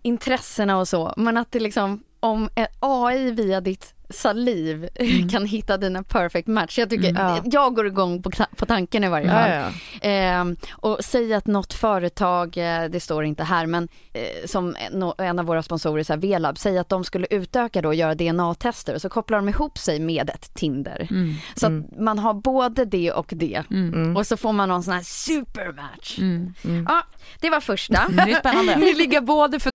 [0.02, 1.14] intressena och så.
[1.18, 4.90] Men att det liksom, om eh, AI via ditt saliv
[5.32, 6.78] kan hitta dina perfect match.
[6.80, 7.22] Jag tycker, Mm.
[7.22, 7.42] Ja.
[7.46, 9.50] jag går igång på, på tanken i varje ja, fall.
[9.52, 10.08] ja.
[10.10, 14.76] Ehm, och säg att något företag, eh, det står inte här, men eh, som
[15.18, 18.16] en, av våra sponsorer, så här, Velab, säg att de skulle utöka då och göra
[18.16, 21.08] DNA-tester och så kopplar de ihop sig med ett Tinder.
[21.12, 21.34] Mm.
[21.56, 23.64] Så att man har både det och det.
[23.72, 24.18] Mm.
[24.18, 26.18] Och så får man någon sån här supermatch.
[26.20, 26.54] Mm.
[26.90, 27.04] Ja,
[27.40, 28.08] det var första.
[28.10, 28.76] Det är spännande.
[28.80, 29.75] Ni ligger både för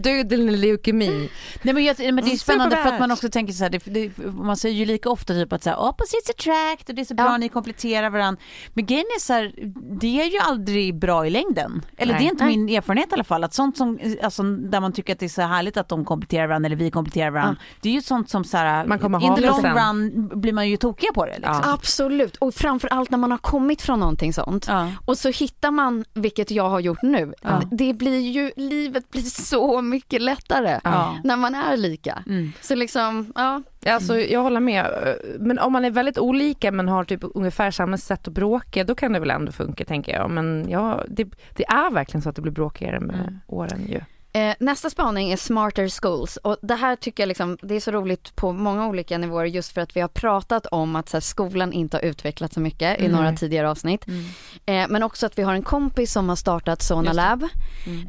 [0.00, 1.30] Döden eller leukemi.
[1.62, 3.70] Nej, men, jag, men det är Mm, spännande för att man också tänker så här,
[3.70, 7.00] det, det, man säger ju lika ofta typ att så här, opposites attract och det
[7.02, 7.36] är så bra, Ja.
[7.36, 8.42] ni kompletterar varandra.
[8.74, 9.52] Men grejen är så här,
[10.00, 11.82] det är ju aldrig bra i längden.
[11.96, 12.22] Eller Nej.
[12.22, 12.56] det är inte Nej.
[12.56, 13.44] min erfarenhet i alla fall.
[13.44, 16.46] Att sånt som, alltså, där man tycker att det är så härligt att de kompletterar
[16.46, 17.56] varandra eller vi kompletterar varandra.
[17.80, 19.76] Det är ju sånt som så här, Man kommer in the long sen.
[19.76, 21.34] run blir man ju tokiga på det.
[21.36, 21.60] Liksom.
[21.64, 21.72] Ja.
[21.72, 24.66] Absolut, och framför allt när man har kommit från någonting sånt.
[24.68, 24.90] Ja.
[25.04, 27.32] Och så hittar man, vilket jag har gjort nu,
[27.70, 31.16] det blir ju, livet blir så mycket lättare Ja.
[31.24, 32.22] när man är lika.
[32.26, 32.52] Mm.
[32.60, 33.62] Så liksom, ja.
[33.86, 35.16] Alltså, jag håller med.
[35.38, 38.94] Men om man är väldigt olika men har typ ungefär samma sätt att bråka, då
[38.94, 40.30] kan det väl ändå funka tänker jag.
[40.30, 41.24] Men ja, det,
[41.56, 43.38] det är verkligen så att det blir bråkigare med Mm.
[43.46, 44.00] åren ju.
[44.32, 47.90] Eh, nästa spaning är smarter schools och det här tycker jag liksom, det är så
[47.90, 51.20] roligt på många olika nivåer just för att vi har pratat om att så här,
[51.20, 53.16] skolan inte har utvecklats så mycket i Mm.
[53.16, 54.04] några tidigare avsnitt.
[54.66, 57.42] Eh, men också att vi har en kompis som har startat Sona Lab.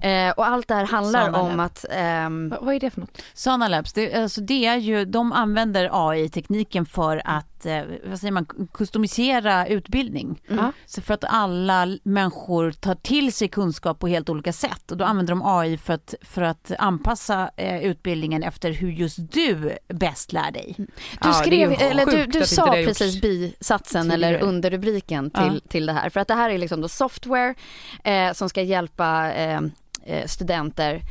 [0.01, 1.59] Eh, och allt det här handlar Sona om Lab.
[1.59, 3.21] att ehm, Va, vad är det för något?
[3.33, 8.31] Sana Labs, det, alltså det är ju, de använder AI-tekniken för att, eh, vad säger
[8.31, 10.41] man, kustomisera utbildning.
[10.47, 10.71] Ja.
[10.85, 15.05] Så för att alla människor tar till sig kunskap på helt olika sätt och då
[15.05, 20.33] använder de AI för att, för att anpassa eh, utbildningen efter hur just du bäst
[20.33, 20.75] lär dig.
[20.77, 20.87] Du Ja,
[21.21, 25.93] det är skrev, ju eller du, du sa precis bisatsen eller underrubriken till, till det
[25.93, 26.09] här.
[26.09, 27.55] För att det här är liksom då software
[28.03, 29.61] eh, som ska hjälpa eh,
[30.03, 31.01] eh, studenter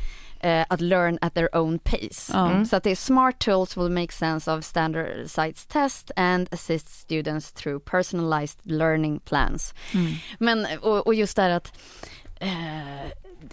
[0.43, 2.31] eh, att learn at their own pace.
[2.33, 2.65] Ja.
[2.65, 6.89] Så att det är smart tools will make sense of standard sites test and assist
[6.89, 9.73] students through personalized learning plans.
[10.37, 11.79] Men, och, och just det här att
[12.39, 13.11] eh,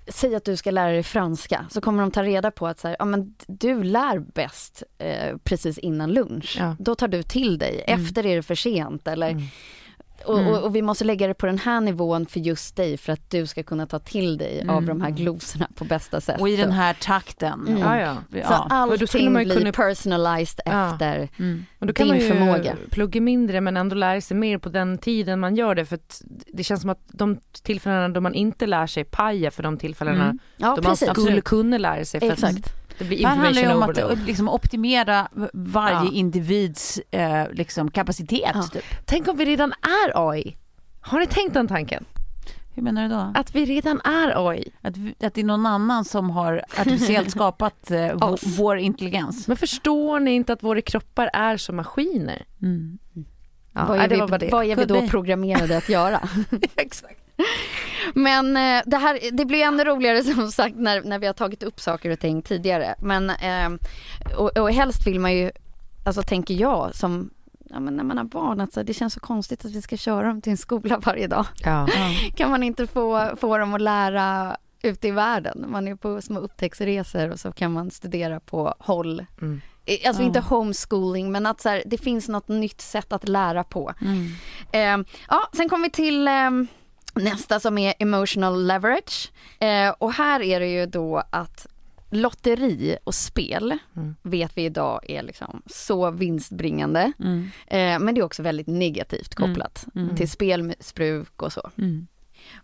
[0.08, 2.88] Säg att du ska lära dig franska, så kommer de ta reda på att så
[2.88, 6.56] här, ja, men du lär bäst eh, precis innan lunch.
[6.58, 6.76] Ja.
[6.78, 9.42] Då tar du till dig, efter är det för sent eller Mm.
[10.28, 13.12] Och, och, och vi måste lägga det på den här nivån för just dig för
[13.12, 16.40] att du ska kunna ta till dig av de här glosorna på bästa sätt.
[16.40, 17.64] Och i den här takten.
[17.68, 17.78] Mm.
[17.80, 18.14] Ja, ja.
[18.30, 18.84] Så Ja.
[18.86, 20.92] Och då skulle allting man ju blir kunna- personalized Ja.
[20.92, 21.28] efter.
[21.38, 21.64] Mm.
[21.78, 22.76] Och då kan Din man ju förmåga.
[22.90, 25.84] plugga mindre men ändå lära sig mer på den tiden man gör det.
[25.84, 29.62] För att det känns som att de tillfällena då man inte lär sig pajar för
[29.62, 30.38] de tillfällena Mm.
[30.56, 32.20] Ja, då man skulle kunna lära sig.
[32.20, 32.58] För Exakt.
[32.58, 34.18] att det blir här handlar ju information om att overload.
[34.18, 36.10] eh, liksom, optimera varje Ja.
[36.12, 38.50] individs eh, liksom, kapacitet.
[38.54, 38.62] Ja.
[38.62, 38.84] Typ.
[39.04, 40.56] Tänk om vi redan är AI?
[41.00, 42.04] Har ni tänkt den tanken?
[42.74, 43.32] Hur menar du då?
[43.34, 44.72] Att vi redan är AI?
[44.82, 49.48] Att, vi- att det är någon annan som har artificiellt skapat eh, vår, vår intelligens.
[49.48, 52.44] Men förstår ni inte att våra kroppar är som maskiner?
[52.62, 52.98] Mm.
[53.72, 56.28] Ja, vad, är det vi, var vad är vi då programmerade att göra?
[56.76, 57.20] Exakt.
[58.14, 61.62] Men eh, det här, det blir ännu roligare som sagt när, när vi har tagit
[61.62, 62.94] upp saker och ting tidigare.
[62.98, 63.70] Men, eh,
[64.36, 65.50] och, och helst vill man ju,
[66.04, 67.30] alltså tänker jag som
[67.70, 69.82] Ja, men när man har barn, att så, här, det känns så konstigt att vi
[69.82, 71.46] ska köra dem till en skola varje dag.
[71.64, 71.88] Ja.
[72.34, 75.64] Kan man inte få, få dem att lära ute i världen?
[75.68, 79.26] Man är på små upptäcktsresor och så kan man studera på håll.
[79.40, 79.60] Mm.
[79.88, 83.64] Eh, Alltså inte homeschooling, men att så här, det finns något nytt sätt att lära
[83.64, 83.92] på.
[84.00, 84.26] Mm.
[84.72, 86.50] Eh, ja, sen kommer vi till eh,
[87.14, 89.32] nästa som är emotional leverage.
[89.60, 91.66] Eh, och här är det ju då att
[92.10, 94.16] lotteri och spel Mm.
[94.22, 97.12] vet vi idag är liksom så vinstbringande.
[97.20, 97.50] Mm.
[97.66, 100.16] Eh, men det är också väldigt negativt kopplat Mm.
[100.16, 101.70] till spelmissbruk och så.
[101.78, 102.06] Mm.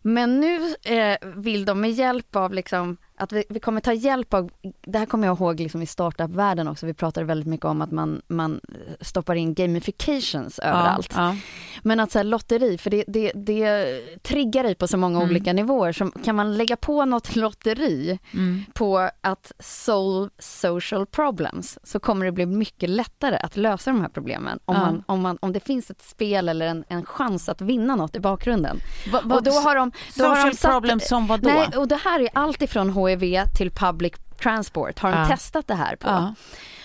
[0.02, 4.34] Men nu eh, vill de med hjälp av liksom, att vi, vi kommer ta hjälp
[4.34, 4.50] av,
[4.86, 7.90] det här kommer jag ihåg liksom i startup-världen också, vi pratade väldigt mycket om att
[7.90, 8.60] man, man
[9.00, 11.12] stoppar in gamifications överallt.
[11.16, 11.36] Ja,
[11.82, 15.30] Men att så här, lotteri, för det, det, det triggar dig på så många Mm.
[15.30, 15.92] olika nivåer.
[15.92, 17.36] Så kan man lägga på något
[17.68, 18.38] lotteri ja.
[18.38, 18.64] Mm.
[18.74, 24.08] på att solve social problems så kommer det bli mycket lättare att lösa de här
[24.08, 24.58] problemen.
[24.64, 24.80] Om, Ja.
[24.80, 28.16] man, om, man, om det finns ett spel eller en, en chans att vinna något
[28.16, 28.76] i bakgrunden.
[29.12, 31.48] Va, va, Och då har de, då har social de satt, problem som vad då?
[31.48, 34.12] Nej, och det här är allt ifrån HIV till public
[34.42, 35.26] Transport har de Ja.
[35.28, 36.08] testat det här på.
[36.08, 36.34] Ja.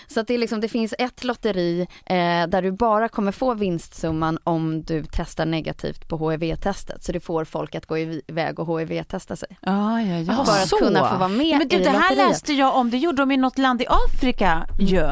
[0.06, 2.16] Så att det, är liksom, det finns ett lotteri eh,
[2.48, 7.04] där du bara kommer få vinstsumman om du testar negativt på HIV-testet.
[7.04, 9.48] Så det får folk att gå iväg och HIV-testa sig.
[9.60, 10.44] Ja, ja, ja.
[10.44, 12.28] För att kunna få vara med Men du, i det här lotteriet.
[12.28, 15.10] läste jag om, det gjorde de i något land i Afrika ju.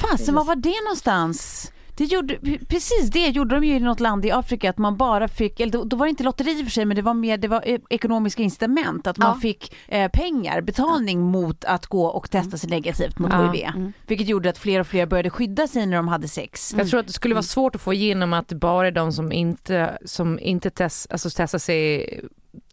[0.00, 1.72] Fasen, var var det någonstans?
[1.98, 5.28] Det gjorde, precis det gjorde de ju i något land i Afrika, att man bara
[5.28, 7.14] fick, eller då, då var det inte lotteri i och för sig, men det var
[7.14, 9.40] mer det var eh, ekonomiska incitament, att man Ja.
[9.40, 13.52] fick eh, pengar, betalning mot att gå och testa sig negativt mot Ja.
[13.52, 13.92] HIV.
[14.06, 16.74] Vilket gjorde att fler och fler började skydda sig när de hade sex.
[16.78, 19.12] Jag tror att det skulle vara svårt att få igenom att det bara är de
[19.12, 22.08] som inte, som inte test, alltså testar sig,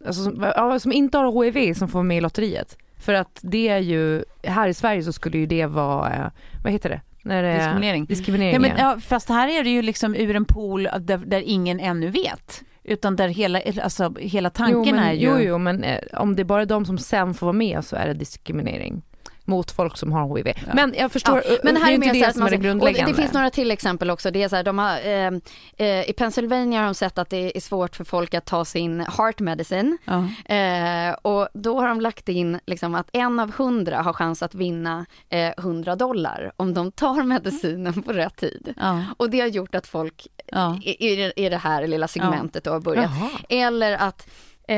[0.06, 2.78] alltså som, som inte har HIV som får med i lotteriet.
[2.98, 6.30] För att det är ju, här i Sverige så skulle ju det vara, eh,
[6.64, 7.00] vad heter det?
[7.26, 8.04] När det är- Diskriminering.
[8.04, 8.98] Diskriminering Ja, men, ja.
[9.00, 12.62] fast här är det ju liksom ur en pool där, där ingen ännu vet.
[12.84, 15.26] Utan där hela, alltså, hela tanken jo, men, är ju...
[15.26, 17.96] Jo, jo, men eh, om det är bara de som sen får vara med så
[17.96, 19.02] är det diskriminering
[19.46, 20.52] mot folk som har HIV.
[20.74, 22.56] Men jag förstår, Ja, men det här det är inte det som man är det
[22.56, 23.12] grundläggande.
[23.12, 24.30] det finns några till exempel också.
[24.30, 25.30] Det är så här, de har, eh,
[25.76, 29.00] eh, I Pennsylvania har de sett att det är svårt för folk att ta sin
[29.00, 29.98] heart medicine.
[30.04, 30.54] Ja.
[30.54, 34.54] Eh, och då har de lagt in liksom att en av hundra har chans att
[34.54, 38.74] vinna eh, 100 dollar om de tar medicinen på rätt tid.
[38.76, 39.02] Ja.
[39.16, 40.78] Och det har gjort att folk Ja.
[40.82, 43.10] i, i, det- i det här lilla segmentet då har börjat.
[43.48, 44.28] Eller att
[44.68, 44.76] Eh,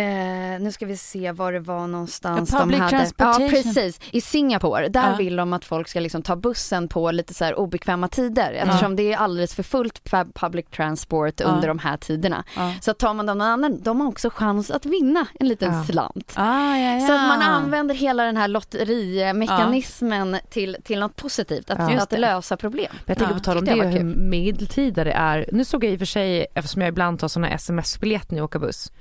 [0.60, 3.10] nu ska vi se var det var någonstans Ja, public de hade.
[3.18, 4.88] Ja precis, i Singapore.
[4.88, 5.16] Där Ja.
[5.16, 8.96] vill de att folk ska liksom ta bussen på lite så här obekväma tider eftersom
[8.96, 12.44] det är alldeles för fullt pu- public transport under de här tiderna.
[12.56, 12.74] Ja.
[12.80, 15.84] Så tar man dem någon annan, de har också chans att vinna en liten Ja.
[15.84, 16.32] slant.
[16.36, 17.06] Ah, ja, ja.
[17.06, 22.00] Så att man använder hela den här lotterimekanismen till, till något positivt, att, Ja.
[22.02, 22.86] Att lösa problem.
[22.92, 25.48] Men jag tänker Ja, på tal om det, var hur medeltida det är.
[25.52, 28.44] Nu såg jag i och för sig, eftersom jag ibland tar sådana sms-biljett när jag
[28.44, 28.92] åker buss,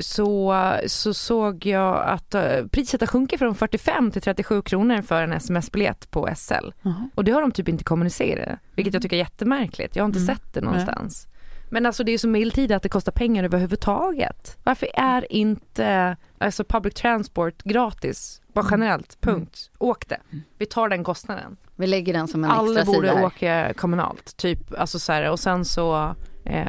[0.00, 0.54] så,
[0.86, 5.32] så såg jag att eh, priset har sjunkit från 45 till 37 kronor för en
[5.32, 6.54] sms-biljett på SL.
[6.82, 7.10] Mhm.
[7.14, 9.96] Och det har de typ inte kommunicerat, vilket jag tycker är jättemärkligt.
[9.96, 10.34] Jag har inte Mm.
[10.36, 11.28] sett det någonstans.
[11.70, 14.56] Men alltså det är så medeltida att det kostar pengar överhuvudtaget.
[14.64, 18.40] Varför är inte alltså public transport gratis?
[18.52, 19.70] Bara generellt, punkt.
[19.78, 20.18] Åk det.
[20.58, 21.56] Vi tar den kostnaden.
[21.76, 23.26] Vi lägger den som en Alla extra borde sida här.
[23.26, 26.14] åka kommunalt, typ, alltså så här, och sen så,
[26.46, 26.66] eh,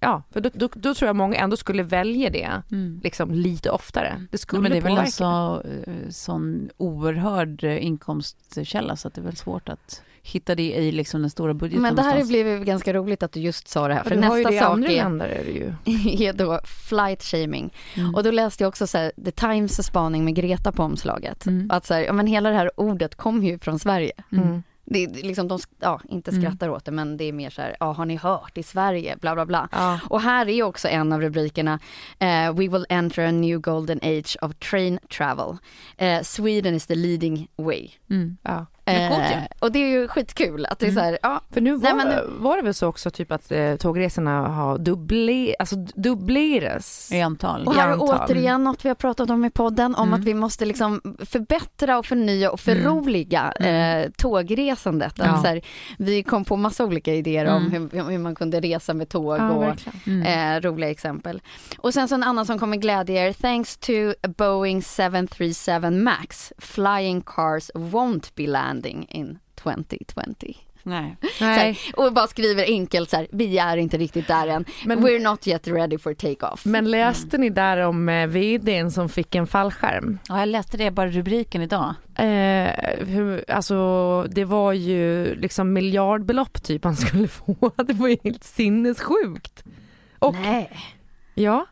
[0.00, 3.00] ja, för då, då, då tror jag många ändå skulle välja det, Mm.
[3.02, 4.26] liksom lite oftare.
[4.30, 5.24] Det skulle Ja, men det är väl påverka.
[5.26, 10.72] alltså eh, sån oerhörd eh, inkomstkälla så att det är väl svårt att hitta det
[10.76, 12.30] i liksom den stora budgeten Men det här någonstans.
[12.30, 14.88] blev ganska roligt att du just sa det här, Ja, för nästa det sak andra
[14.88, 16.24] är, länder är det ju.
[16.26, 17.72] är då flight shaming.
[17.96, 18.14] Mm.
[18.14, 21.46] Och då läste jag också så här, The Times spaning med Greta på omslaget.
[21.46, 21.70] Mm.
[21.70, 24.12] Att så här, ja, men hela det här ordet kom ju från Sverige.
[24.32, 24.62] Mm.
[24.92, 26.42] Det är liksom de, ja, inte Mm.
[26.42, 29.16] skrattar åt det, men det är mer så här, ja, har ni hört i Sverige,
[29.20, 29.68] bla bla bla.
[29.72, 30.00] Ja.
[30.08, 31.78] Och här är också en av rubrikerna,
[32.18, 35.56] eh, We will enter a new golden age of train travel.
[35.96, 37.88] Eh, Sweden is the leading way.
[38.10, 38.36] Mm.
[38.42, 38.66] Ja.
[38.84, 41.80] Eh, och det är ju skitkul att det är så här, ja, För nu var,
[41.82, 45.76] Nej, men nu- var det väl så också typ att eh, tågresorna har dubbler, alltså
[46.30, 47.12] dubbleras.
[47.12, 47.66] I antal.
[47.66, 48.20] Och här är antal.
[48.24, 50.20] återigen något vi har pratat om i podden, om Mm.
[50.20, 54.04] att vi måste liksom förbättra och förnya och förroliga Mm.
[54.04, 54.10] eh,
[54.84, 55.14] tågresandet.
[55.18, 55.24] Ja.
[55.24, 55.60] Att så här,
[55.98, 57.90] vi kom på massa olika idéer om Mm.
[57.92, 59.76] hur, hur man kunde resa med tåg Ja, och.
[60.06, 60.22] Mm.
[60.22, 61.42] eh, roliga exempel.
[61.78, 63.32] Och sen så en annan som kommer glädja er.
[63.32, 63.92] Thanks to
[64.36, 70.54] Boeing 737 Max, flying cars won't be landing in 2020.
[70.82, 71.16] Nej.
[71.40, 74.64] Här, och bara skriver enkelt så här, vi är inte riktigt där än.
[74.86, 76.64] Men- We're not yet ready for take-off.
[76.64, 80.18] Men läste ni där om eh, vdn som fick en fallskärm?
[80.28, 81.94] Ja, jag läste det bara rubriken idag.
[82.14, 82.70] Eh,
[83.06, 87.70] hur, alltså det var ju liksom miljardbelopp typ han skulle få.
[87.76, 89.64] Det var ju helt sinnessjukt.
[90.18, 90.70] Och Nej.
[91.34, 91.66] ja,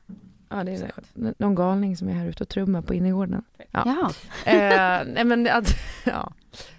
[0.51, 0.90] ja det är
[1.38, 3.42] någon galning som är här ute och trummar på innergården.
[3.71, 3.83] Ja.
[3.85, 4.11] Jaha.
[4.44, 6.33] Eh, nej men att, ja.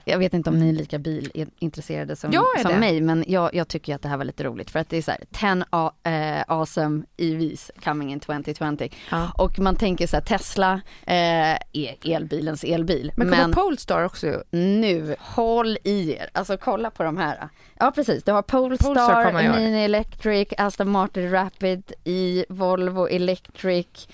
[0.06, 2.78] Jag vet inte om ni är lika bilintresserade som, Jag som det.
[2.80, 5.02] mig, men jag, jag tycker att det här var lite roligt för att det är
[5.02, 8.90] så här 10 a- eh, awesome EVs coming in 2020.
[9.12, 9.32] Ja.
[9.38, 13.12] Och man tänker så här Tesla eh, är elbilens elbil.
[13.16, 14.44] Men kommer Polestar också?
[14.52, 16.30] nu, håll i er.
[16.34, 17.50] Alltså kolla på de här.
[17.80, 19.60] Ja precis, du har Polestar Polestar.
[19.60, 24.08] Mini Electric, Aston Martin Rapid, i Volvo Electric,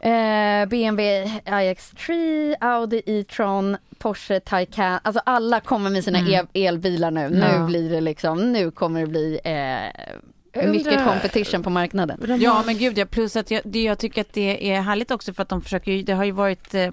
[0.00, 4.98] eh, BMW iX3, Audi E-tron, Porsche Taycan.
[5.02, 6.46] Alltså alla kommer med sina Mm.
[6.52, 7.28] e- elbilar nu.
[7.28, 7.64] Nu Ja.
[7.66, 10.14] blir det liksom, nu kommer det bli eh,
[10.62, 12.20] Jag Mycket undrar- competition på marknaden.
[12.26, 15.10] De Ja men gud ja, plus att jag, det, jag tycker att det är härligt
[15.10, 16.92] också för att de försöker ju- det har ju varit, eh,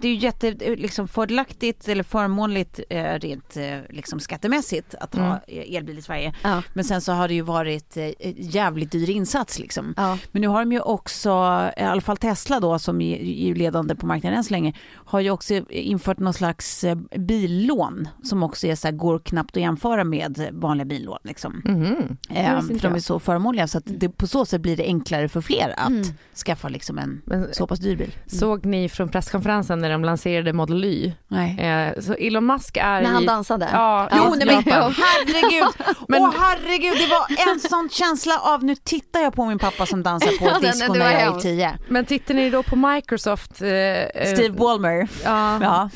[0.00, 5.14] det är ju jätte eh, liksom fördelaktigt eller förmånligt eh, rent eh, liksom skattemässigt att
[5.14, 5.38] ha Mm.
[5.46, 6.34] eh, elbil i Sverige.
[6.42, 6.62] Ja.
[6.74, 7.96] Men sen så har det ju varit
[8.36, 9.94] jävligt dyr insats liksom.
[9.96, 10.18] Ja.
[10.32, 11.30] Men nu har de ju också,
[11.76, 15.20] i alla fall Tesla då som är, ju ledande på marknaden än så länge, har
[15.20, 16.84] ju också infört någon slags
[17.16, 21.62] billån som också är så här, går knappt att jämföra med vanliga billån liksom.
[21.64, 22.16] Mhm.
[22.28, 24.76] Det Eh, visste för de är så förmånliga så att det, på så sätt blir
[24.76, 26.02] det enklare för fler att Mm.
[26.46, 28.14] skaffa liksom en Men så pass dyr bil.
[28.26, 31.12] såg ni från presskonferensen när de lanserade Model Y?
[31.28, 31.58] Nej.
[31.60, 33.26] Eh, så Elon Musk är När han i...
[33.26, 33.68] dansade?
[33.72, 35.74] Ja, Jo, nej, men herregud!
[36.08, 39.86] Men- Åh herregud, det var en sån känsla av nu tittar jag på min pappa
[39.86, 41.78] som dansar på Ja, ett disco när jag är tio.
[41.88, 43.62] Men tittar ni då på Microsoft?
[43.62, 45.08] Eh, eh, Steve Ballmer.
[45.24, 45.58] Ja.
[45.62, 45.90] Ja.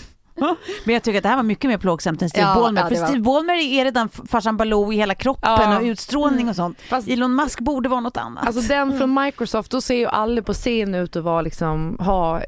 [0.85, 2.81] Men jag tycker att det här var mycket mer plågsamt än Steve Ja, Ballmer.
[2.81, 5.77] ja, För det var- Steve Ballmer är redan farsan Baloo i hela kroppen Ja.
[5.79, 6.79] och utstrålning och sånt.
[6.89, 8.47] Fast- Elon Musk borde vara något annat.
[8.47, 12.39] Alltså den från Microsoft, då ser ju alla på scen ut att vara liksom, ha
[12.41, 12.45] eh,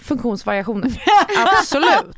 [0.00, 1.02] funktionsvariationer.
[1.58, 2.16] Absolut.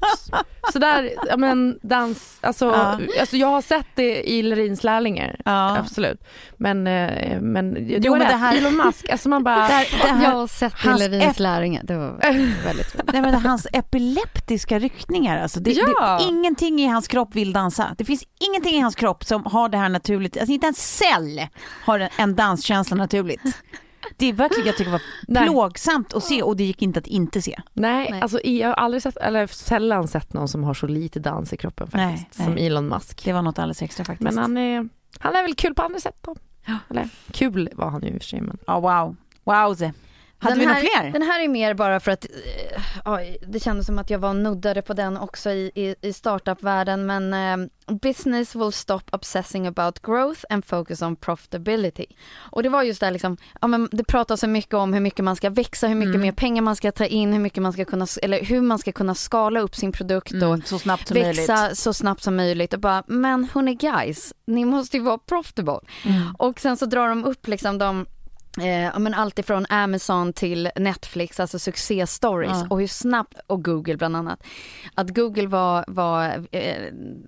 [0.73, 2.99] Så där, ja men dans, alltså, Ja.
[3.21, 5.37] alltså jag har sett det i Lerins lärlingar.
[5.45, 5.77] Ja.
[5.79, 6.25] Absolut.
[6.57, 8.35] Men, eh, men det Jo, var men rätt.
[8.35, 9.69] det här- Elon Musk, alltså man bara, Där,
[10.03, 11.83] det här, Jag har sett hans Hillerins ep- lärlingar.
[11.85, 12.11] Det var
[12.65, 13.13] väldigt roligt.
[13.13, 16.19] Nej, men hans epileptiska ryckningar, alltså det, Ja.
[16.19, 17.95] det, ingenting i hans kropp vill dansa.
[17.99, 21.47] Det finns ingenting i hans kropp som har det här naturligt, alltså inte en cell
[21.85, 23.41] har en, en danskänsla naturligt.
[24.17, 25.49] Det är verkligen, jag tycker det var Nej.
[25.49, 27.61] plågsamt att se och det gick inte att inte se.
[27.73, 28.21] nej, Nej.
[28.21, 31.53] alltså i- jag har aldrig sett, eller sällan sett någon som har så lite dans
[31.53, 32.67] i kroppen faktiskt, Nej, som nej.
[32.67, 33.25] Elon Musk.
[33.25, 34.23] Det var något alldeles extra faktiskt.
[34.35, 36.37] Men han är, han är väl kul på andra sätt då.
[36.67, 36.79] Ja.
[36.91, 38.59] Eller kul var han ju i och för sig men.
[38.67, 39.17] Ja, wow.
[39.45, 39.93] Wowze.
[40.45, 41.13] Hade Den vi några här, fler?
[41.13, 42.27] Den här är mer bara för att
[43.05, 47.07] ja, det kändes som att jag var nuddade på den också i, i, i startup-världen
[47.07, 47.69] men eh,
[48.03, 52.07] business will stop obsessing about growth and focus on profitability.
[52.37, 55.25] Och det var just där liksom, ja men det pratas så mycket om hur mycket
[55.25, 56.21] man ska växa, hur mycket Mm.
[56.21, 58.93] mer pengar man ska ta in, hur mycket man ska kunna, eller hur man ska
[58.93, 61.79] kunna skala upp sin produkt och Mm, så snabbt som växa möjligt.
[61.79, 65.79] så snabbt som möjligt och bara, men hörni guys, ni måste ju vara profitable.
[66.05, 66.35] Mm.
[66.39, 68.07] Och sen så drar de upp liksom de
[68.59, 72.67] Eh, men allt ifrån Amazon till Netflix, alltså succéstories Ja.
[72.71, 74.43] och hur snabbt, och Google bland annat,
[74.95, 76.75] att Google var, var eh,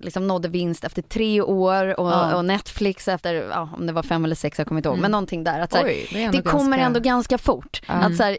[0.01, 2.35] liksom nådde vinst efter tre år och, Ja.
[2.35, 5.01] och Netflix efter, ja, om det var fem eller sex, jag kommer inte ihåg, Mm.
[5.01, 5.59] men någonting där.
[5.59, 7.81] Att, så här, Oj, det det kommer ganska- ändå ganska fort.
[7.87, 7.93] Ja.
[7.93, 8.35] Att, så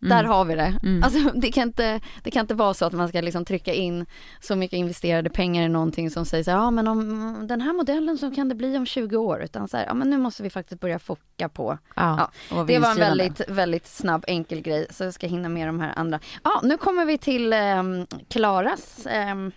[0.00, 0.30] där Mm.
[0.30, 0.78] har vi det.
[0.82, 1.02] Mm.
[1.02, 4.06] Alltså, det, kan inte, det kan inte vara så att man ska liksom trycka in
[4.40, 7.72] så mycket investerade pengar i någonting som säger så här, ja men om den här
[7.72, 9.42] modellen så kan det bli om 20 år.
[9.42, 11.78] Utan så här, ja men nu måste vi faktiskt börja focka på.
[11.96, 12.30] Ja.
[12.50, 15.80] Ja, det var en väldigt, väldigt snabb enkel grej så jag ska hinna med de
[15.80, 16.20] här andra.
[16.44, 19.52] Ja, nu kommer vi till ehm, Klaras ehm,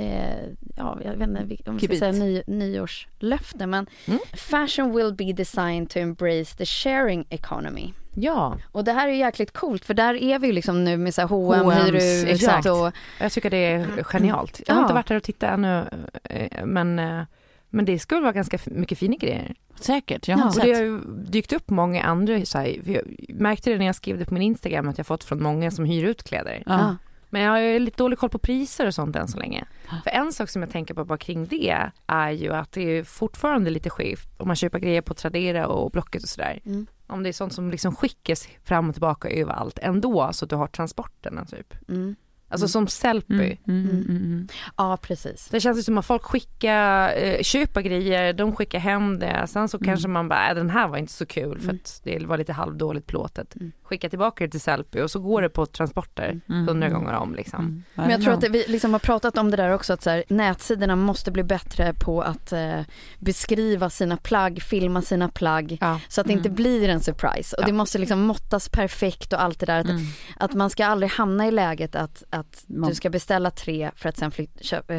[0.00, 4.20] eh, ja, jag vet inte om vi ska säga ny, nyårslöfte, men Mm.
[4.36, 7.92] fashion will be designed to embrace the sharing economy.
[8.14, 10.96] ja, Och det här är ju jäkligt coolt för där är vi ju liksom nu
[10.96, 12.66] med så här H&M, H&M's, hyr ut exakt.
[12.66, 14.60] och jag tycker det är genialt.
[14.66, 14.84] Jag har Ja.
[14.84, 15.84] inte varit där och tittat ännu
[16.24, 17.22] eh, men, eh,
[17.70, 19.54] men det skulle vara ganska mycket fina grejer.
[19.80, 20.46] Säkert, jag har Ja.
[20.48, 21.08] inte Och det har sett.
[21.16, 24.34] ju dykt upp många andra, så här, jag märkte det när jag skrev det på
[24.34, 26.62] min Instagram att jag fått från många som hyr ut kläder.
[26.66, 26.96] Ja.
[27.30, 29.64] Men jag har ju lite dålig koll på priser och sånt än så länge.
[30.04, 33.04] För en sak som jag tänker på bara kring det är ju att det är
[33.04, 36.60] fortfarande lite skevt om man köper grejer på Tradera och Blocket och sådär.
[36.64, 36.86] Mm.
[37.06, 40.56] Om det är sånt som liksom skickas fram och tillbaka överallt ändå så att du
[40.56, 41.74] har transporterna typ.
[41.88, 42.16] mm.
[42.50, 43.34] Alltså som Sellpy.
[43.34, 44.48] Mm, mm, mm, mm.
[44.76, 45.48] Ja, precis.
[45.50, 49.68] Det känns ju som att folk skickar, eh, köper grejer, de skickar hem det, sen
[49.68, 49.84] så Mm.
[49.86, 52.52] kanske man bara, äh, den här var inte så kul för att det var lite
[52.52, 53.56] halvdåligt plåtet.
[53.56, 53.72] Mm.
[53.82, 56.68] Skicka tillbaka det till Sellpy och så går det på transporter Mm.
[56.68, 57.60] hundra gånger om liksom.
[57.60, 57.82] Mm.
[57.94, 60.10] Men jag tror att det, vi liksom har pratat om det där också att så
[60.10, 62.80] här, nätsidorna måste bli bättre på att eh,
[63.18, 66.00] beskriva sina plagg, filma sina plagg Ja.
[66.08, 67.56] så att det inte blir en surprise.
[67.56, 67.66] Och Ja.
[67.66, 69.80] det måste liksom måttas perfekt och allt det där.
[69.80, 70.02] Att, Mm.
[70.36, 74.08] att man ska aldrig hamna i läget att, att Man- du ska beställa tre för
[74.08, 74.96] att sen flyt, köp, eh,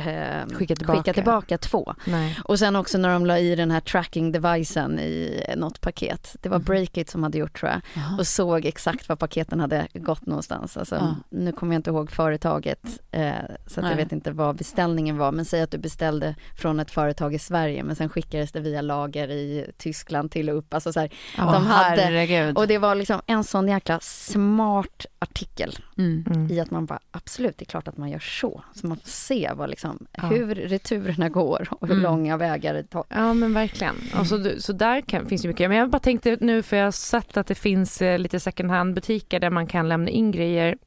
[0.54, 0.98] Skicka tillbaka.
[1.00, 1.94] skicka tillbaka två.
[2.06, 2.38] Nej.
[2.44, 6.36] Och sen också när de la i den här tracking devicen i något paket.
[6.42, 6.66] Det var Mhm.
[6.66, 8.16] Breakit som hade gjort tror jag Jaha.
[8.20, 10.78] och såg exakt var paketen hade gått någonstans.
[10.78, 11.16] Alltså, Ja.
[11.30, 12.80] Nu kommer jag inte ihåg företaget
[13.12, 13.32] eh,
[13.68, 13.92] så att Nej.
[13.92, 15.32] jag vet inte vad beställningen var.
[15.32, 18.82] Men säg att du beställde från ett företag i Sverige men sen skickades det via
[18.82, 20.74] lager i Tyskland till och upp.
[20.74, 22.58] Alltså, så här, Åh, de hade, herregud.
[22.58, 26.26] och det var liksom en sån jäkla smart artikel Mm.
[26.28, 26.52] Mm.
[26.52, 27.00] i att man bara
[27.32, 28.64] absolut, det är klart att man gör så.
[28.74, 30.24] Så man får se vad liksom, Ja.
[30.28, 32.04] hur returerna går och hur Mm.
[32.04, 33.04] långa vägar det tar.
[33.10, 33.96] Ja men verkligen.
[34.20, 35.70] Och så, så där kan, finns ju mycket.
[35.70, 38.72] Men jag bara tänkte nu för jag har sett att det finns eh, lite second
[38.72, 40.78] hand butiker där man kan lämna in grejer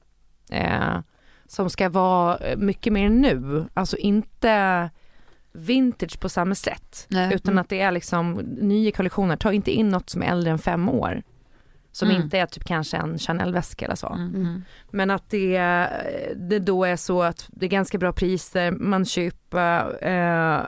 [0.51, 0.99] eh,
[1.47, 3.65] som ska vara eh, mycket mer nu.
[3.75, 4.91] Alltså inte
[5.53, 7.07] vintage på samma sätt.
[7.11, 7.35] Nej.
[7.35, 7.63] Utan Mm.
[7.63, 9.37] att det är liksom nya kollektioner.
[9.37, 11.23] Ta inte in något som är äldre än fem år.
[11.95, 12.23] Som Mm.
[12.23, 14.09] inte är typ kanske en Chanel-väska eller så.
[14.13, 14.63] Mm.
[14.91, 15.59] Men att det,
[16.37, 20.63] det då är så att det är ganska bra priser, man köper, eh,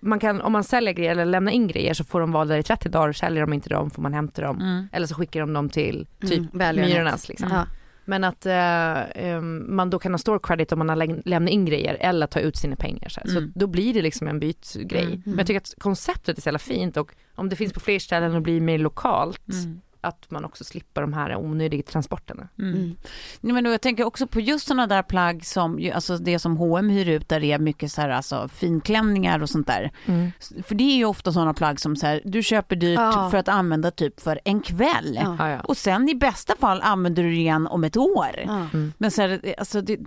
[0.00, 2.58] man kan, om man säljer grejer eller lämnar in grejer så får de vara där
[2.58, 4.60] i 30 dagar, säljer de inte dem får man hämta dem.
[4.60, 4.88] Mm.
[4.92, 6.76] Eller så skickar de dem till typ Mm.
[6.76, 7.48] Myrornas liksom.
[7.52, 7.66] Ja.
[8.04, 11.64] Men att eh, man då kan ha store credit om man har läm- lämnat in
[11.64, 13.08] grejer eller ta ut sina pengar.
[13.08, 13.20] Så.
[13.20, 13.34] Mm.
[13.52, 15.04] så då blir det liksom en bytgrej.
[15.04, 15.22] Mm.
[15.24, 17.98] Men jag tycker att konceptet är så jävla fint och om det finns på fler
[17.98, 19.80] ställen och blir mer lokalt Mm.
[20.00, 22.48] Att man också slipper de här onödiga transporterna.
[22.58, 22.74] Mm.
[22.74, 22.96] Mm.
[23.40, 26.56] Nej, men då, jag tänker också på just sådana där plagg som, alltså det som
[26.56, 29.90] H&M hyr ut där det är mycket så här, alltså finklänningar och sånt där.
[30.62, 33.28] För det är ju ofta sådana plagg som så här, du köper dyrt Ja.
[33.30, 35.18] för att använda typ för en kväll.
[35.38, 35.60] Ja.
[35.60, 38.28] Och sen i bästa fall använder du det igen om ett år.
[38.46, 38.66] Ja.
[38.98, 39.98] Men så här, alltså det,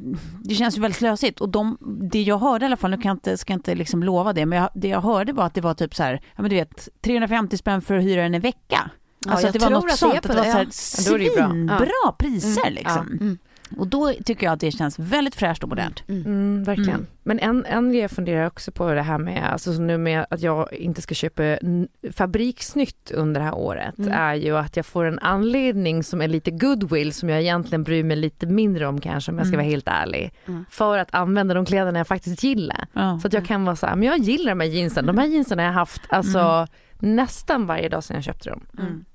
[0.43, 1.41] det känns ju väldigt slösigt.
[1.41, 1.77] Och de,
[2.11, 4.33] det jag hörde i alla fall, nu kan jag inte, ska jag inte liksom lova
[4.33, 6.49] det, men jag, det jag hörde var att det var typ så här, ja men
[6.49, 8.89] du vet, 350 spänn för att hyra den en vecka.
[9.25, 10.57] Ja, Alltså jag att det var tror något det sånt, på det var det, så
[10.57, 12.73] här Ja, det svinbra priser Mm.
[12.73, 13.07] liksom.
[13.21, 13.37] Mm.
[13.77, 16.03] Och då tycker jag att det känns väldigt fräscht och modernt.
[16.07, 16.89] Mm, verkligen.
[16.89, 17.05] Mm.
[17.23, 20.41] Men en, en grej jag funderar också på det här med, alltså nu med att
[20.41, 21.43] jag inte ska köpa
[22.13, 24.11] fabriksnytt under det här året Mm.
[24.13, 28.03] är ju att jag får en anledning som är lite goodwill som jag egentligen bryr
[28.03, 29.65] mig lite mindre om kanske om jag ska Mm.
[29.65, 30.33] vara helt ärlig.
[30.47, 30.65] Mm.
[30.69, 32.87] För att använda de kläderna jag faktiskt gillar.
[32.93, 33.19] Ja.
[33.21, 35.05] Så att jag kan vara så här, men jag gillar de här jeansen.
[35.05, 36.67] De här jeansen har jag haft alltså
[36.99, 38.61] nästan varje dag sedan jag köpte dem.
[38.79, 39.05] Mm.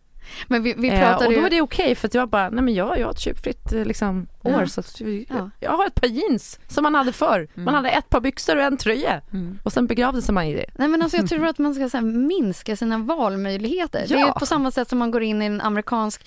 [0.47, 2.65] Men vi, vi Eh, pratade och då var det okej för att jag bara, nej
[2.65, 4.67] men jag, jag har ett köpfritt eh, liksom, år Ja.
[4.69, 5.51] så att, vi- Ja.
[5.61, 7.49] jag har ett par jeans som man hade förr.
[7.55, 9.59] Man hade ett par byxor och en tröja Mm.
[9.63, 10.67] och sen begravde sig man i det.
[10.77, 14.05] Nej men alltså jag tror att man ska här, minska sina valmöjligheter.
[14.09, 14.33] Det är Ja.
[14.39, 16.27] på samma sätt som man går in i en amerikansk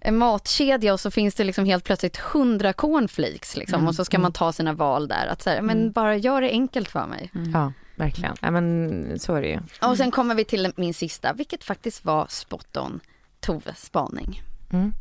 [0.00, 3.88] eh, matkedja och så finns det liksom helt plötsligt hundra cornflakes liksom, Mm.
[3.88, 5.26] och så ska man ta sina val där.
[5.26, 7.30] Att så här, men bara gör det enkelt för mig.
[7.52, 8.34] Ja, verkligen.
[8.40, 9.58] Ja, men så är det ju.
[9.90, 13.00] Och sen kommer vi till min sista, vilket faktiskt var spot on
[13.40, 14.42] Toves spaning.
[14.70, 14.92] Mm.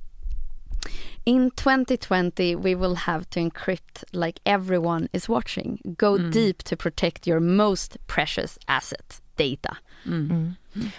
[1.23, 5.81] In 2020 we will have to encrypt like everyone is watching.
[5.83, 6.31] Go Mm.
[6.31, 9.77] deep to protect your most precious asset, data.
[10.05, 10.53] Mm.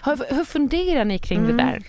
[0.05, 1.57] Hur, hur funderar ni kring Mm.
[1.57, 1.82] det där?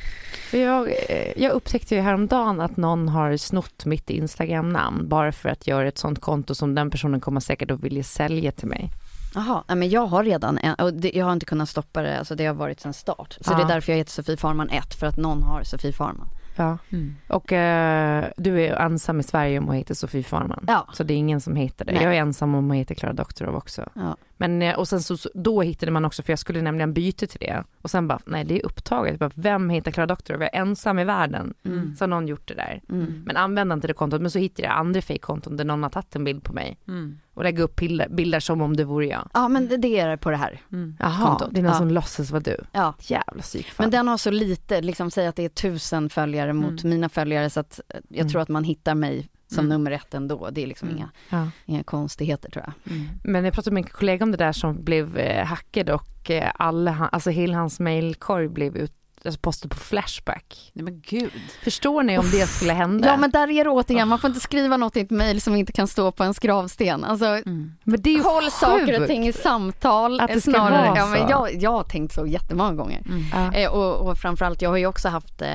[0.49, 5.49] För jag, eh, jag upptäckte ju häromdagen att någon har snott mitt Instagram-namn bara för
[5.49, 8.89] att göra ett sånt konto som den personen kommer säkert att vilja sälja till mig.
[9.35, 12.35] Jaha, men jag har redan en, och det, jag har inte kunnat stoppa det, alltså
[12.35, 13.37] det har varit sedan start.
[13.41, 13.57] Så Ja.
[13.57, 16.27] det är därför jag heter Sofie Farman 1, för att någon har Sofie Farman.
[16.55, 16.77] Ja.
[16.89, 17.15] Mm.
[17.27, 20.65] Och eh, du är ensam i Sverige om att heta Sofie Farman.
[20.67, 20.87] Ja.
[20.93, 21.91] Så det är ingen som heter det.
[21.91, 22.03] Nej.
[22.03, 23.89] Jag är ensam om att heta Klara Doktorov också.
[23.93, 24.15] Ja.
[24.41, 27.39] Men, eh, och sen så, då hittade man också, för jag skulle nämligen byta till
[27.39, 27.63] det.
[27.81, 29.19] Och sen bara, nej det är upptaget.
[29.19, 30.41] Bara, vem heter Klara Doktorov?
[30.41, 31.53] Jag är ensam i världen.
[31.65, 31.95] Mm.
[31.95, 32.81] Så har någon gjort det där.
[32.89, 33.23] Mm.
[33.25, 34.21] Men använde inte det kontot.
[34.21, 36.77] Men så hittade jag andra fejkkonton där någon har tagit en bild på mig.
[36.87, 37.19] Mm.
[37.33, 39.29] Och lägger upp bilder, bilder som om det vore jag.
[39.33, 40.61] Ja, men det, är på det här.
[40.71, 40.95] Mm.
[40.99, 41.49] Jaha, Kontot.
[41.51, 41.77] det är någon Ja.
[41.77, 42.57] som låtsas vara du.
[42.71, 42.93] Ja.
[42.99, 43.83] Jävla psykfall.
[43.83, 47.49] Men den har så lite, liksom säg att det är tusen följare mot mina följare,
[47.49, 48.29] så att eh, jag Mm.
[48.31, 49.69] tror att man hittar mig som Mm.
[49.69, 50.49] nummer ett ändå.
[50.51, 50.97] Det är liksom Mm.
[50.97, 51.47] inga, Ja.
[51.65, 52.93] inga konstigheter tror jag.
[52.95, 53.09] Mm.
[53.23, 56.51] Men jag pratade med en kollega om det där som blev eh, hackad och eh,
[56.55, 58.93] alla, alltså hela hans mailkorg blev ut,
[59.25, 60.71] alltså på Flashback.
[60.73, 61.31] Nej men gud.
[61.63, 63.07] Förstår ni om det skulle hända?
[63.07, 65.55] Ja men där är det återigen, man får inte skriva något i ett mejl som
[65.55, 67.03] inte kan stå på ens gravsten.
[67.03, 67.71] Alltså, Mm.
[67.83, 69.07] Men det är ju håll saker och sjukt.
[69.07, 70.19] ting i samtal.
[70.19, 70.87] Att det ska snarare.
[70.87, 71.31] vara ja, men så.
[71.31, 73.01] jag, jag har tänkt så jättemånga gånger.
[73.09, 73.53] Mm.
[73.53, 75.47] Eh, och, och framförallt, jag har ju också haft, eh,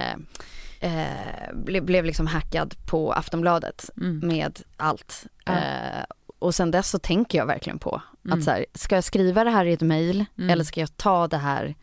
[0.81, 4.19] eh, ble, blev liksom hackad på Aftonbladet Mm.
[4.29, 5.27] med allt.
[5.45, 5.53] Ja.
[5.53, 6.05] Eh,
[6.39, 8.39] och sen dess så tänker jag verkligen på Mm.
[8.39, 10.51] att så här, ska jag skriva det här i ett mejl Mm.
[10.51, 11.75] eller ska jag ta det här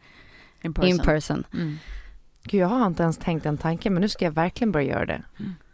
[0.62, 0.90] In person.
[0.90, 1.44] in person?
[1.54, 1.78] Mm.
[2.44, 5.06] Gud, jag har inte ens tänkt den tanken men nu ska jag verkligen börja göra
[5.06, 5.22] det.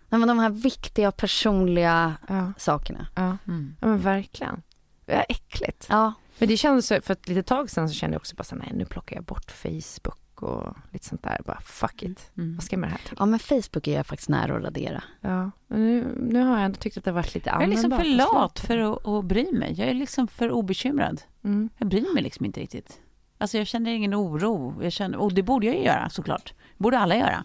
[0.10, 3.08] Nej, men de här viktiga personliga Ja, sakerna.
[3.16, 3.38] ja.
[3.48, 3.76] Mm.
[3.82, 4.62] ja men verkligen.
[5.06, 5.86] Det är äckligt.
[5.90, 8.44] Ja, Men det kändes så, för ett litet tag sedan så kände jag också bara
[8.44, 11.42] så här, nej nu plockar jag bort Facebook och lite sånt där.
[11.46, 12.32] Bara fuck it.
[12.38, 12.56] Mm.
[12.56, 13.16] Vad ska jag med det här till?
[13.20, 15.04] ja men Facebook är jag faktiskt nära att radera.
[15.22, 17.68] Ja, men nu, nu har jag ändå tyckt att det har varit lite Jag är
[17.68, 19.74] liksom användbart för lat för att, att bry mig.
[19.78, 21.22] Jag är liksom för obekymrad.
[21.44, 21.70] Mm.
[21.78, 23.00] Jag bryr mig liksom inte riktigt.
[23.38, 24.76] Alltså jag känner ingen oro.
[24.82, 26.54] Jag känner, och det borde jag ju göra såklart.
[26.78, 27.44] borde alla göra.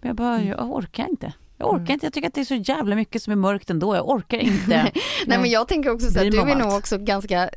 [0.00, 1.32] Men jag bara, jag orkar inte.
[1.56, 1.92] Jag orkar Mm.
[1.92, 2.06] inte.
[2.06, 3.94] Jag tycker att det är så jävla mycket som är mörkt ändå.
[3.96, 4.90] Jag orkar inte.
[5.26, 7.50] Nej men jag tänker också så att du är nog också ganska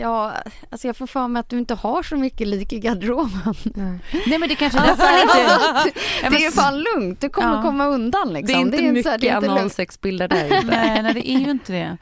[0.00, 0.32] Ja,
[0.70, 3.54] alltså jag får för mig att du inte har så mycket lik i garderoben.
[3.64, 3.98] Nej.
[4.26, 5.90] Nej men det kanske är Alltså, därför jag inte...
[5.90, 7.62] det Ja, men- är fan lugnt, du kommer Ja.
[7.62, 8.46] komma undan liksom.
[8.46, 9.60] Det är inte en så mycket här, det är inte lugnt.
[9.60, 10.62] analsexbilder där ute.
[10.66, 11.96] Nej, nej, det är ju inte det.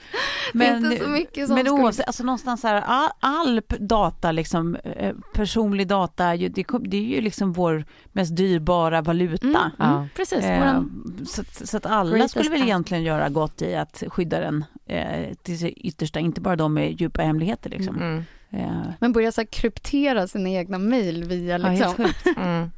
[0.52, 2.82] Det är inte så mycket som Men skulle- oavsett, alltså någonstans här,
[3.20, 6.48] all, data, liksom, eh, personlig data, det,
[6.80, 9.46] det är ju liksom vår mest dyrbara valuta.
[9.46, 9.84] Mm, Ja.
[9.96, 13.74] mm, precis, Eh, våran, så, att- så att alla skulle väl egentligen göra gott i
[13.74, 17.81] att skydda den eh, till sitt yttersta, inte bara de med djupa hemligheter liksom.
[17.90, 18.26] Mm.
[18.52, 21.94] Eh, Men börja så här kryptera sina egna mejl via Ja, liksom.
[21.94, 22.26] sjukt.
[22.36, 22.70] Mm.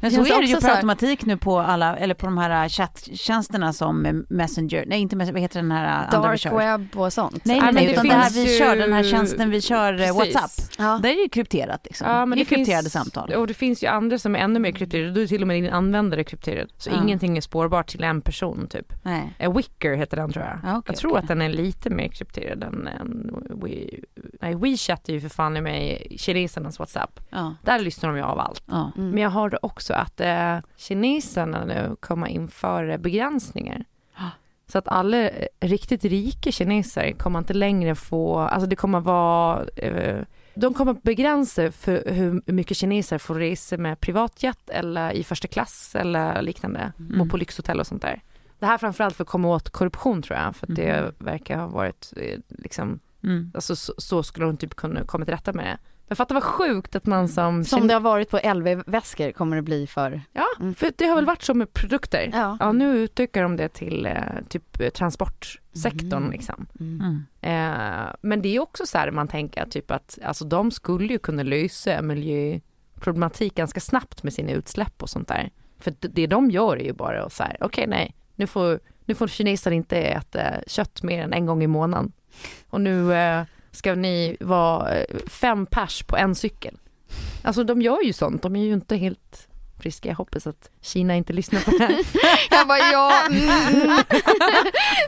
[0.00, 2.68] Men så är det ju per här- automatik nu på alla, eller på de här
[2.68, 6.56] chatttjänsterna som eh, Messenger, nej inte Messenger, vad heter den här andra vi Dark kör?
[6.58, 7.44] web och sånt.
[7.44, 9.50] Nej, Ja, nej, nej det utan det här finns vi ju- kör, den här tjänsten
[9.50, 10.34] vi kör, eh, Precis.
[10.34, 10.50] WhatsApp.
[10.78, 11.00] Ja.
[11.02, 12.10] Där är det ju krypterat liksom.
[12.10, 13.32] Ja, men det är det finns, krypterade samtal.
[13.32, 15.12] Och det finns ju andra som är ännu mer krypterade.
[15.12, 16.68] Då är till och med din användare krypterad.
[16.78, 17.02] Så Ja.
[17.02, 18.92] ingenting är spårbart till en person typ.
[19.02, 19.34] Nej.
[19.38, 20.58] Eh, Wicker heter den tror jag.
[20.62, 21.20] Ja, okej, jag tror okej.
[21.22, 23.30] att den är lite mer krypterad än, än
[23.62, 23.70] We,
[24.40, 27.20] nej, WeChat är ju för fan i mig kinesernas WhatsApp.
[27.30, 27.54] Ja.
[27.62, 28.62] Där lyssnar de ju av allt.
[28.66, 28.92] Ja.
[28.96, 29.10] Mm.
[29.10, 33.84] Men jag hörde också att eh, kineserna nu kommer införa begränsningar.
[34.66, 39.64] Så att alla eh, riktigt rika kineser kommer inte längre få, alltså det kommer vara,
[39.76, 45.48] eh, de kommer begränsa för hur mycket kineser får resa med privatjet eller i första
[45.48, 47.20] klass eller liknande Mm.
[47.20, 48.22] och på lyxhotell och sånt där.
[48.58, 51.12] Det här framförallt för att komma åt korruption tror jag, för att det Mhm.
[51.26, 53.50] verkar ha varit eh, liksom, Mm.
[53.54, 55.78] alltså så, så skulle de typ kunna komma till rätta med det.
[56.08, 59.62] Men fattar vad sjukt att man som, Som det har varit på LV-väskor kommer det
[59.62, 60.20] bli för...
[60.32, 60.74] Ja, Mm.
[60.74, 62.30] för det har väl varit så med produkter.
[62.32, 62.56] Ja.
[62.60, 64.14] Ja, nu utökar de det till eh,
[64.48, 66.30] typ eh, transportsektorn Mm.
[66.30, 66.66] liksom.
[66.80, 67.00] Mm.
[67.00, 67.24] Mm.
[67.40, 71.18] Eh, men det är också så här man tänker typ att alltså de skulle ju
[71.18, 75.50] kunna lösa miljöproblematik ganska snabbt med sina utsläpp och sånt där.
[75.78, 79.14] För det- de gör är ju bara att så här, okej nej, nu får, nu
[79.14, 82.12] får kineser inte äta kött mer än en gång i månaden.
[82.70, 86.78] Och nu eh, ska ni vara eh, fem pers på en cykel.
[87.42, 89.48] Alltså de gör ju sånt, de är ju inte helt
[89.80, 90.08] friska.
[90.08, 92.00] Jag hoppas att Kina inte lyssnar på det här.
[92.50, 93.40] Jag bara ja, mm.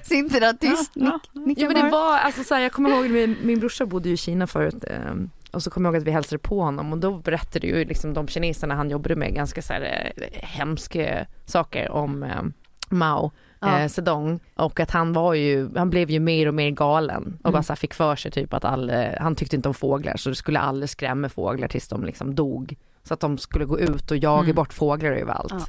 [0.02, 3.10] Sitter där tyst, nick, nickar Ja men det var, alltså så här, jag kommer ihåg,
[3.10, 6.06] min, min brorsa bodde ju i Kina förut ehm, och så kommer jag ihåg att
[6.06, 9.62] vi hälsade på honom och då berättade ju liksom de kineserna han jobbade med ganska
[9.62, 12.42] så här eh, hemska saker om eh,
[12.88, 13.32] Mao
[13.62, 13.78] Ja.
[13.80, 17.48] eh, Zedong och att han var ju, han blev ju mer och mer galen och
[17.48, 17.52] Mm.
[17.52, 20.34] bara så fick för sig typ att alla, han tyckte inte om fåglar så det
[20.34, 22.76] skulle alla skrämma fåglar tills de liksom dog.
[23.04, 24.54] Så att de skulle gå ut och jaga Mm.
[24.54, 25.52] bort fåglar överallt.
[25.52, 25.66] Ja.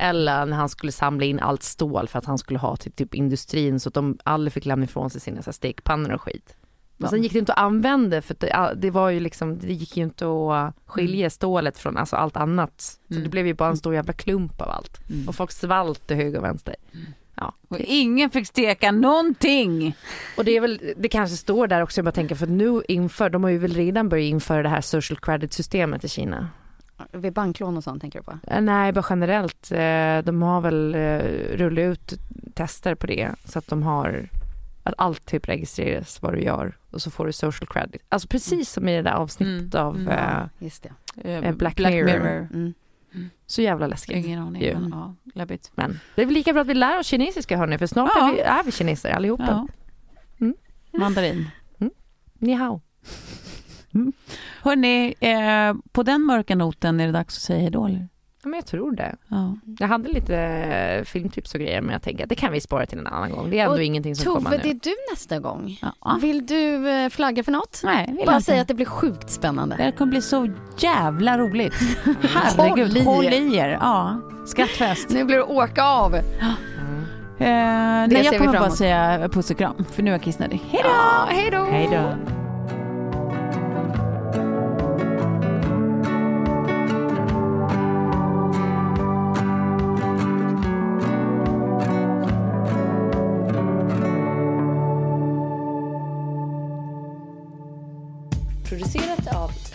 [0.00, 3.14] Eller när han skulle samla in allt stål för att han skulle ha till typ
[3.14, 6.56] industrin så att de alla fick lämna ifrån sig sina så här stekpannor och skit.
[7.00, 9.96] Men sen gick det inte att använda för det, det var ju liksom, det gick
[9.96, 12.80] ju inte att skilja stålet från alltså allt annat.
[12.80, 13.22] Så Mm.
[13.24, 15.00] det blev ju bara en stor jävla klump av allt.
[15.10, 15.28] Mm.
[15.28, 16.74] Och folk svalt till höger och vänster.
[17.34, 17.54] Ja.
[17.68, 19.96] Och ingen fick steka någonting.
[20.36, 23.30] Och det är väl, det kanske står där också, jag bara tänker för nu inför,
[23.30, 26.48] de har ju väl redan börjat införa det här social credit systemet i Kina.
[27.12, 28.38] Vid banklån och sånt tänker du på?
[28.46, 29.72] Eh, Nej, bara generellt.
[29.72, 31.18] Eh, De har väl eh,
[31.56, 32.12] rullat ut
[32.54, 34.28] tester på det så att de har
[34.88, 38.02] att allt typ registreras vad du gör och så får du social credit.
[38.08, 39.86] Alltså precis som i det där avsnittet Mm.
[39.86, 40.48] av Mm.
[40.58, 40.82] Just
[41.14, 41.30] det.
[41.34, 42.48] Eh, Black Mirror.
[42.52, 42.74] Mm.
[43.46, 44.26] så jävla läskigt.
[44.26, 44.72] Ingen aning.
[44.74, 45.70] Men, ja, läbbigt.
[45.74, 48.28] Men det är väl lika bra att vi lär oss kinesiska hörni för snart Ja.
[48.28, 49.44] är, vi, är vi kineser allihopa.
[49.48, 49.68] Ja.
[50.40, 50.54] Mm.
[50.92, 51.50] Mandarin.
[52.38, 52.80] Ni hao.
[54.62, 58.08] Hörni, eh, på den mörka noten är det dags att säga hejdå eller?
[58.48, 59.16] Ja, men jag tror det.
[59.28, 59.54] Ja.
[59.78, 62.86] Jag hade lite eh, filmtips och grejer men jag tänker att det kan vi spara
[62.86, 63.50] till en annan gång.
[63.50, 64.62] Det är ändå Och ingenting som kommer Tove, nu.
[64.62, 65.78] det är du nästa gång.
[66.04, 66.18] Ja.
[66.20, 67.80] Vill du eh, flagga för något?
[67.84, 68.44] Nej, vill jag Bara inte.
[68.44, 69.76] säga att det blir sjukt spännande.
[69.76, 71.74] Det här kommer bli så jävla roligt.
[72.04, 72.14] Håll
[72.56, 73.04] Herregud, i er.
[73.04, 73.68] håll i er.
[73.68, 75.10] Ja, skrattfest.
[75.10, 76.14] Nu blir det åka av.
[76.14, 76.20] Eh,
[77.38, 80.22] nej, ser jag vi kommer fram bara säga puss och kram, för nu är jag
[80.22, 80.60] kissnödig.
[80.70, 80.88] Hej då!
[80.88, 81.26] Ja,
[81.70, 82.47] hej då!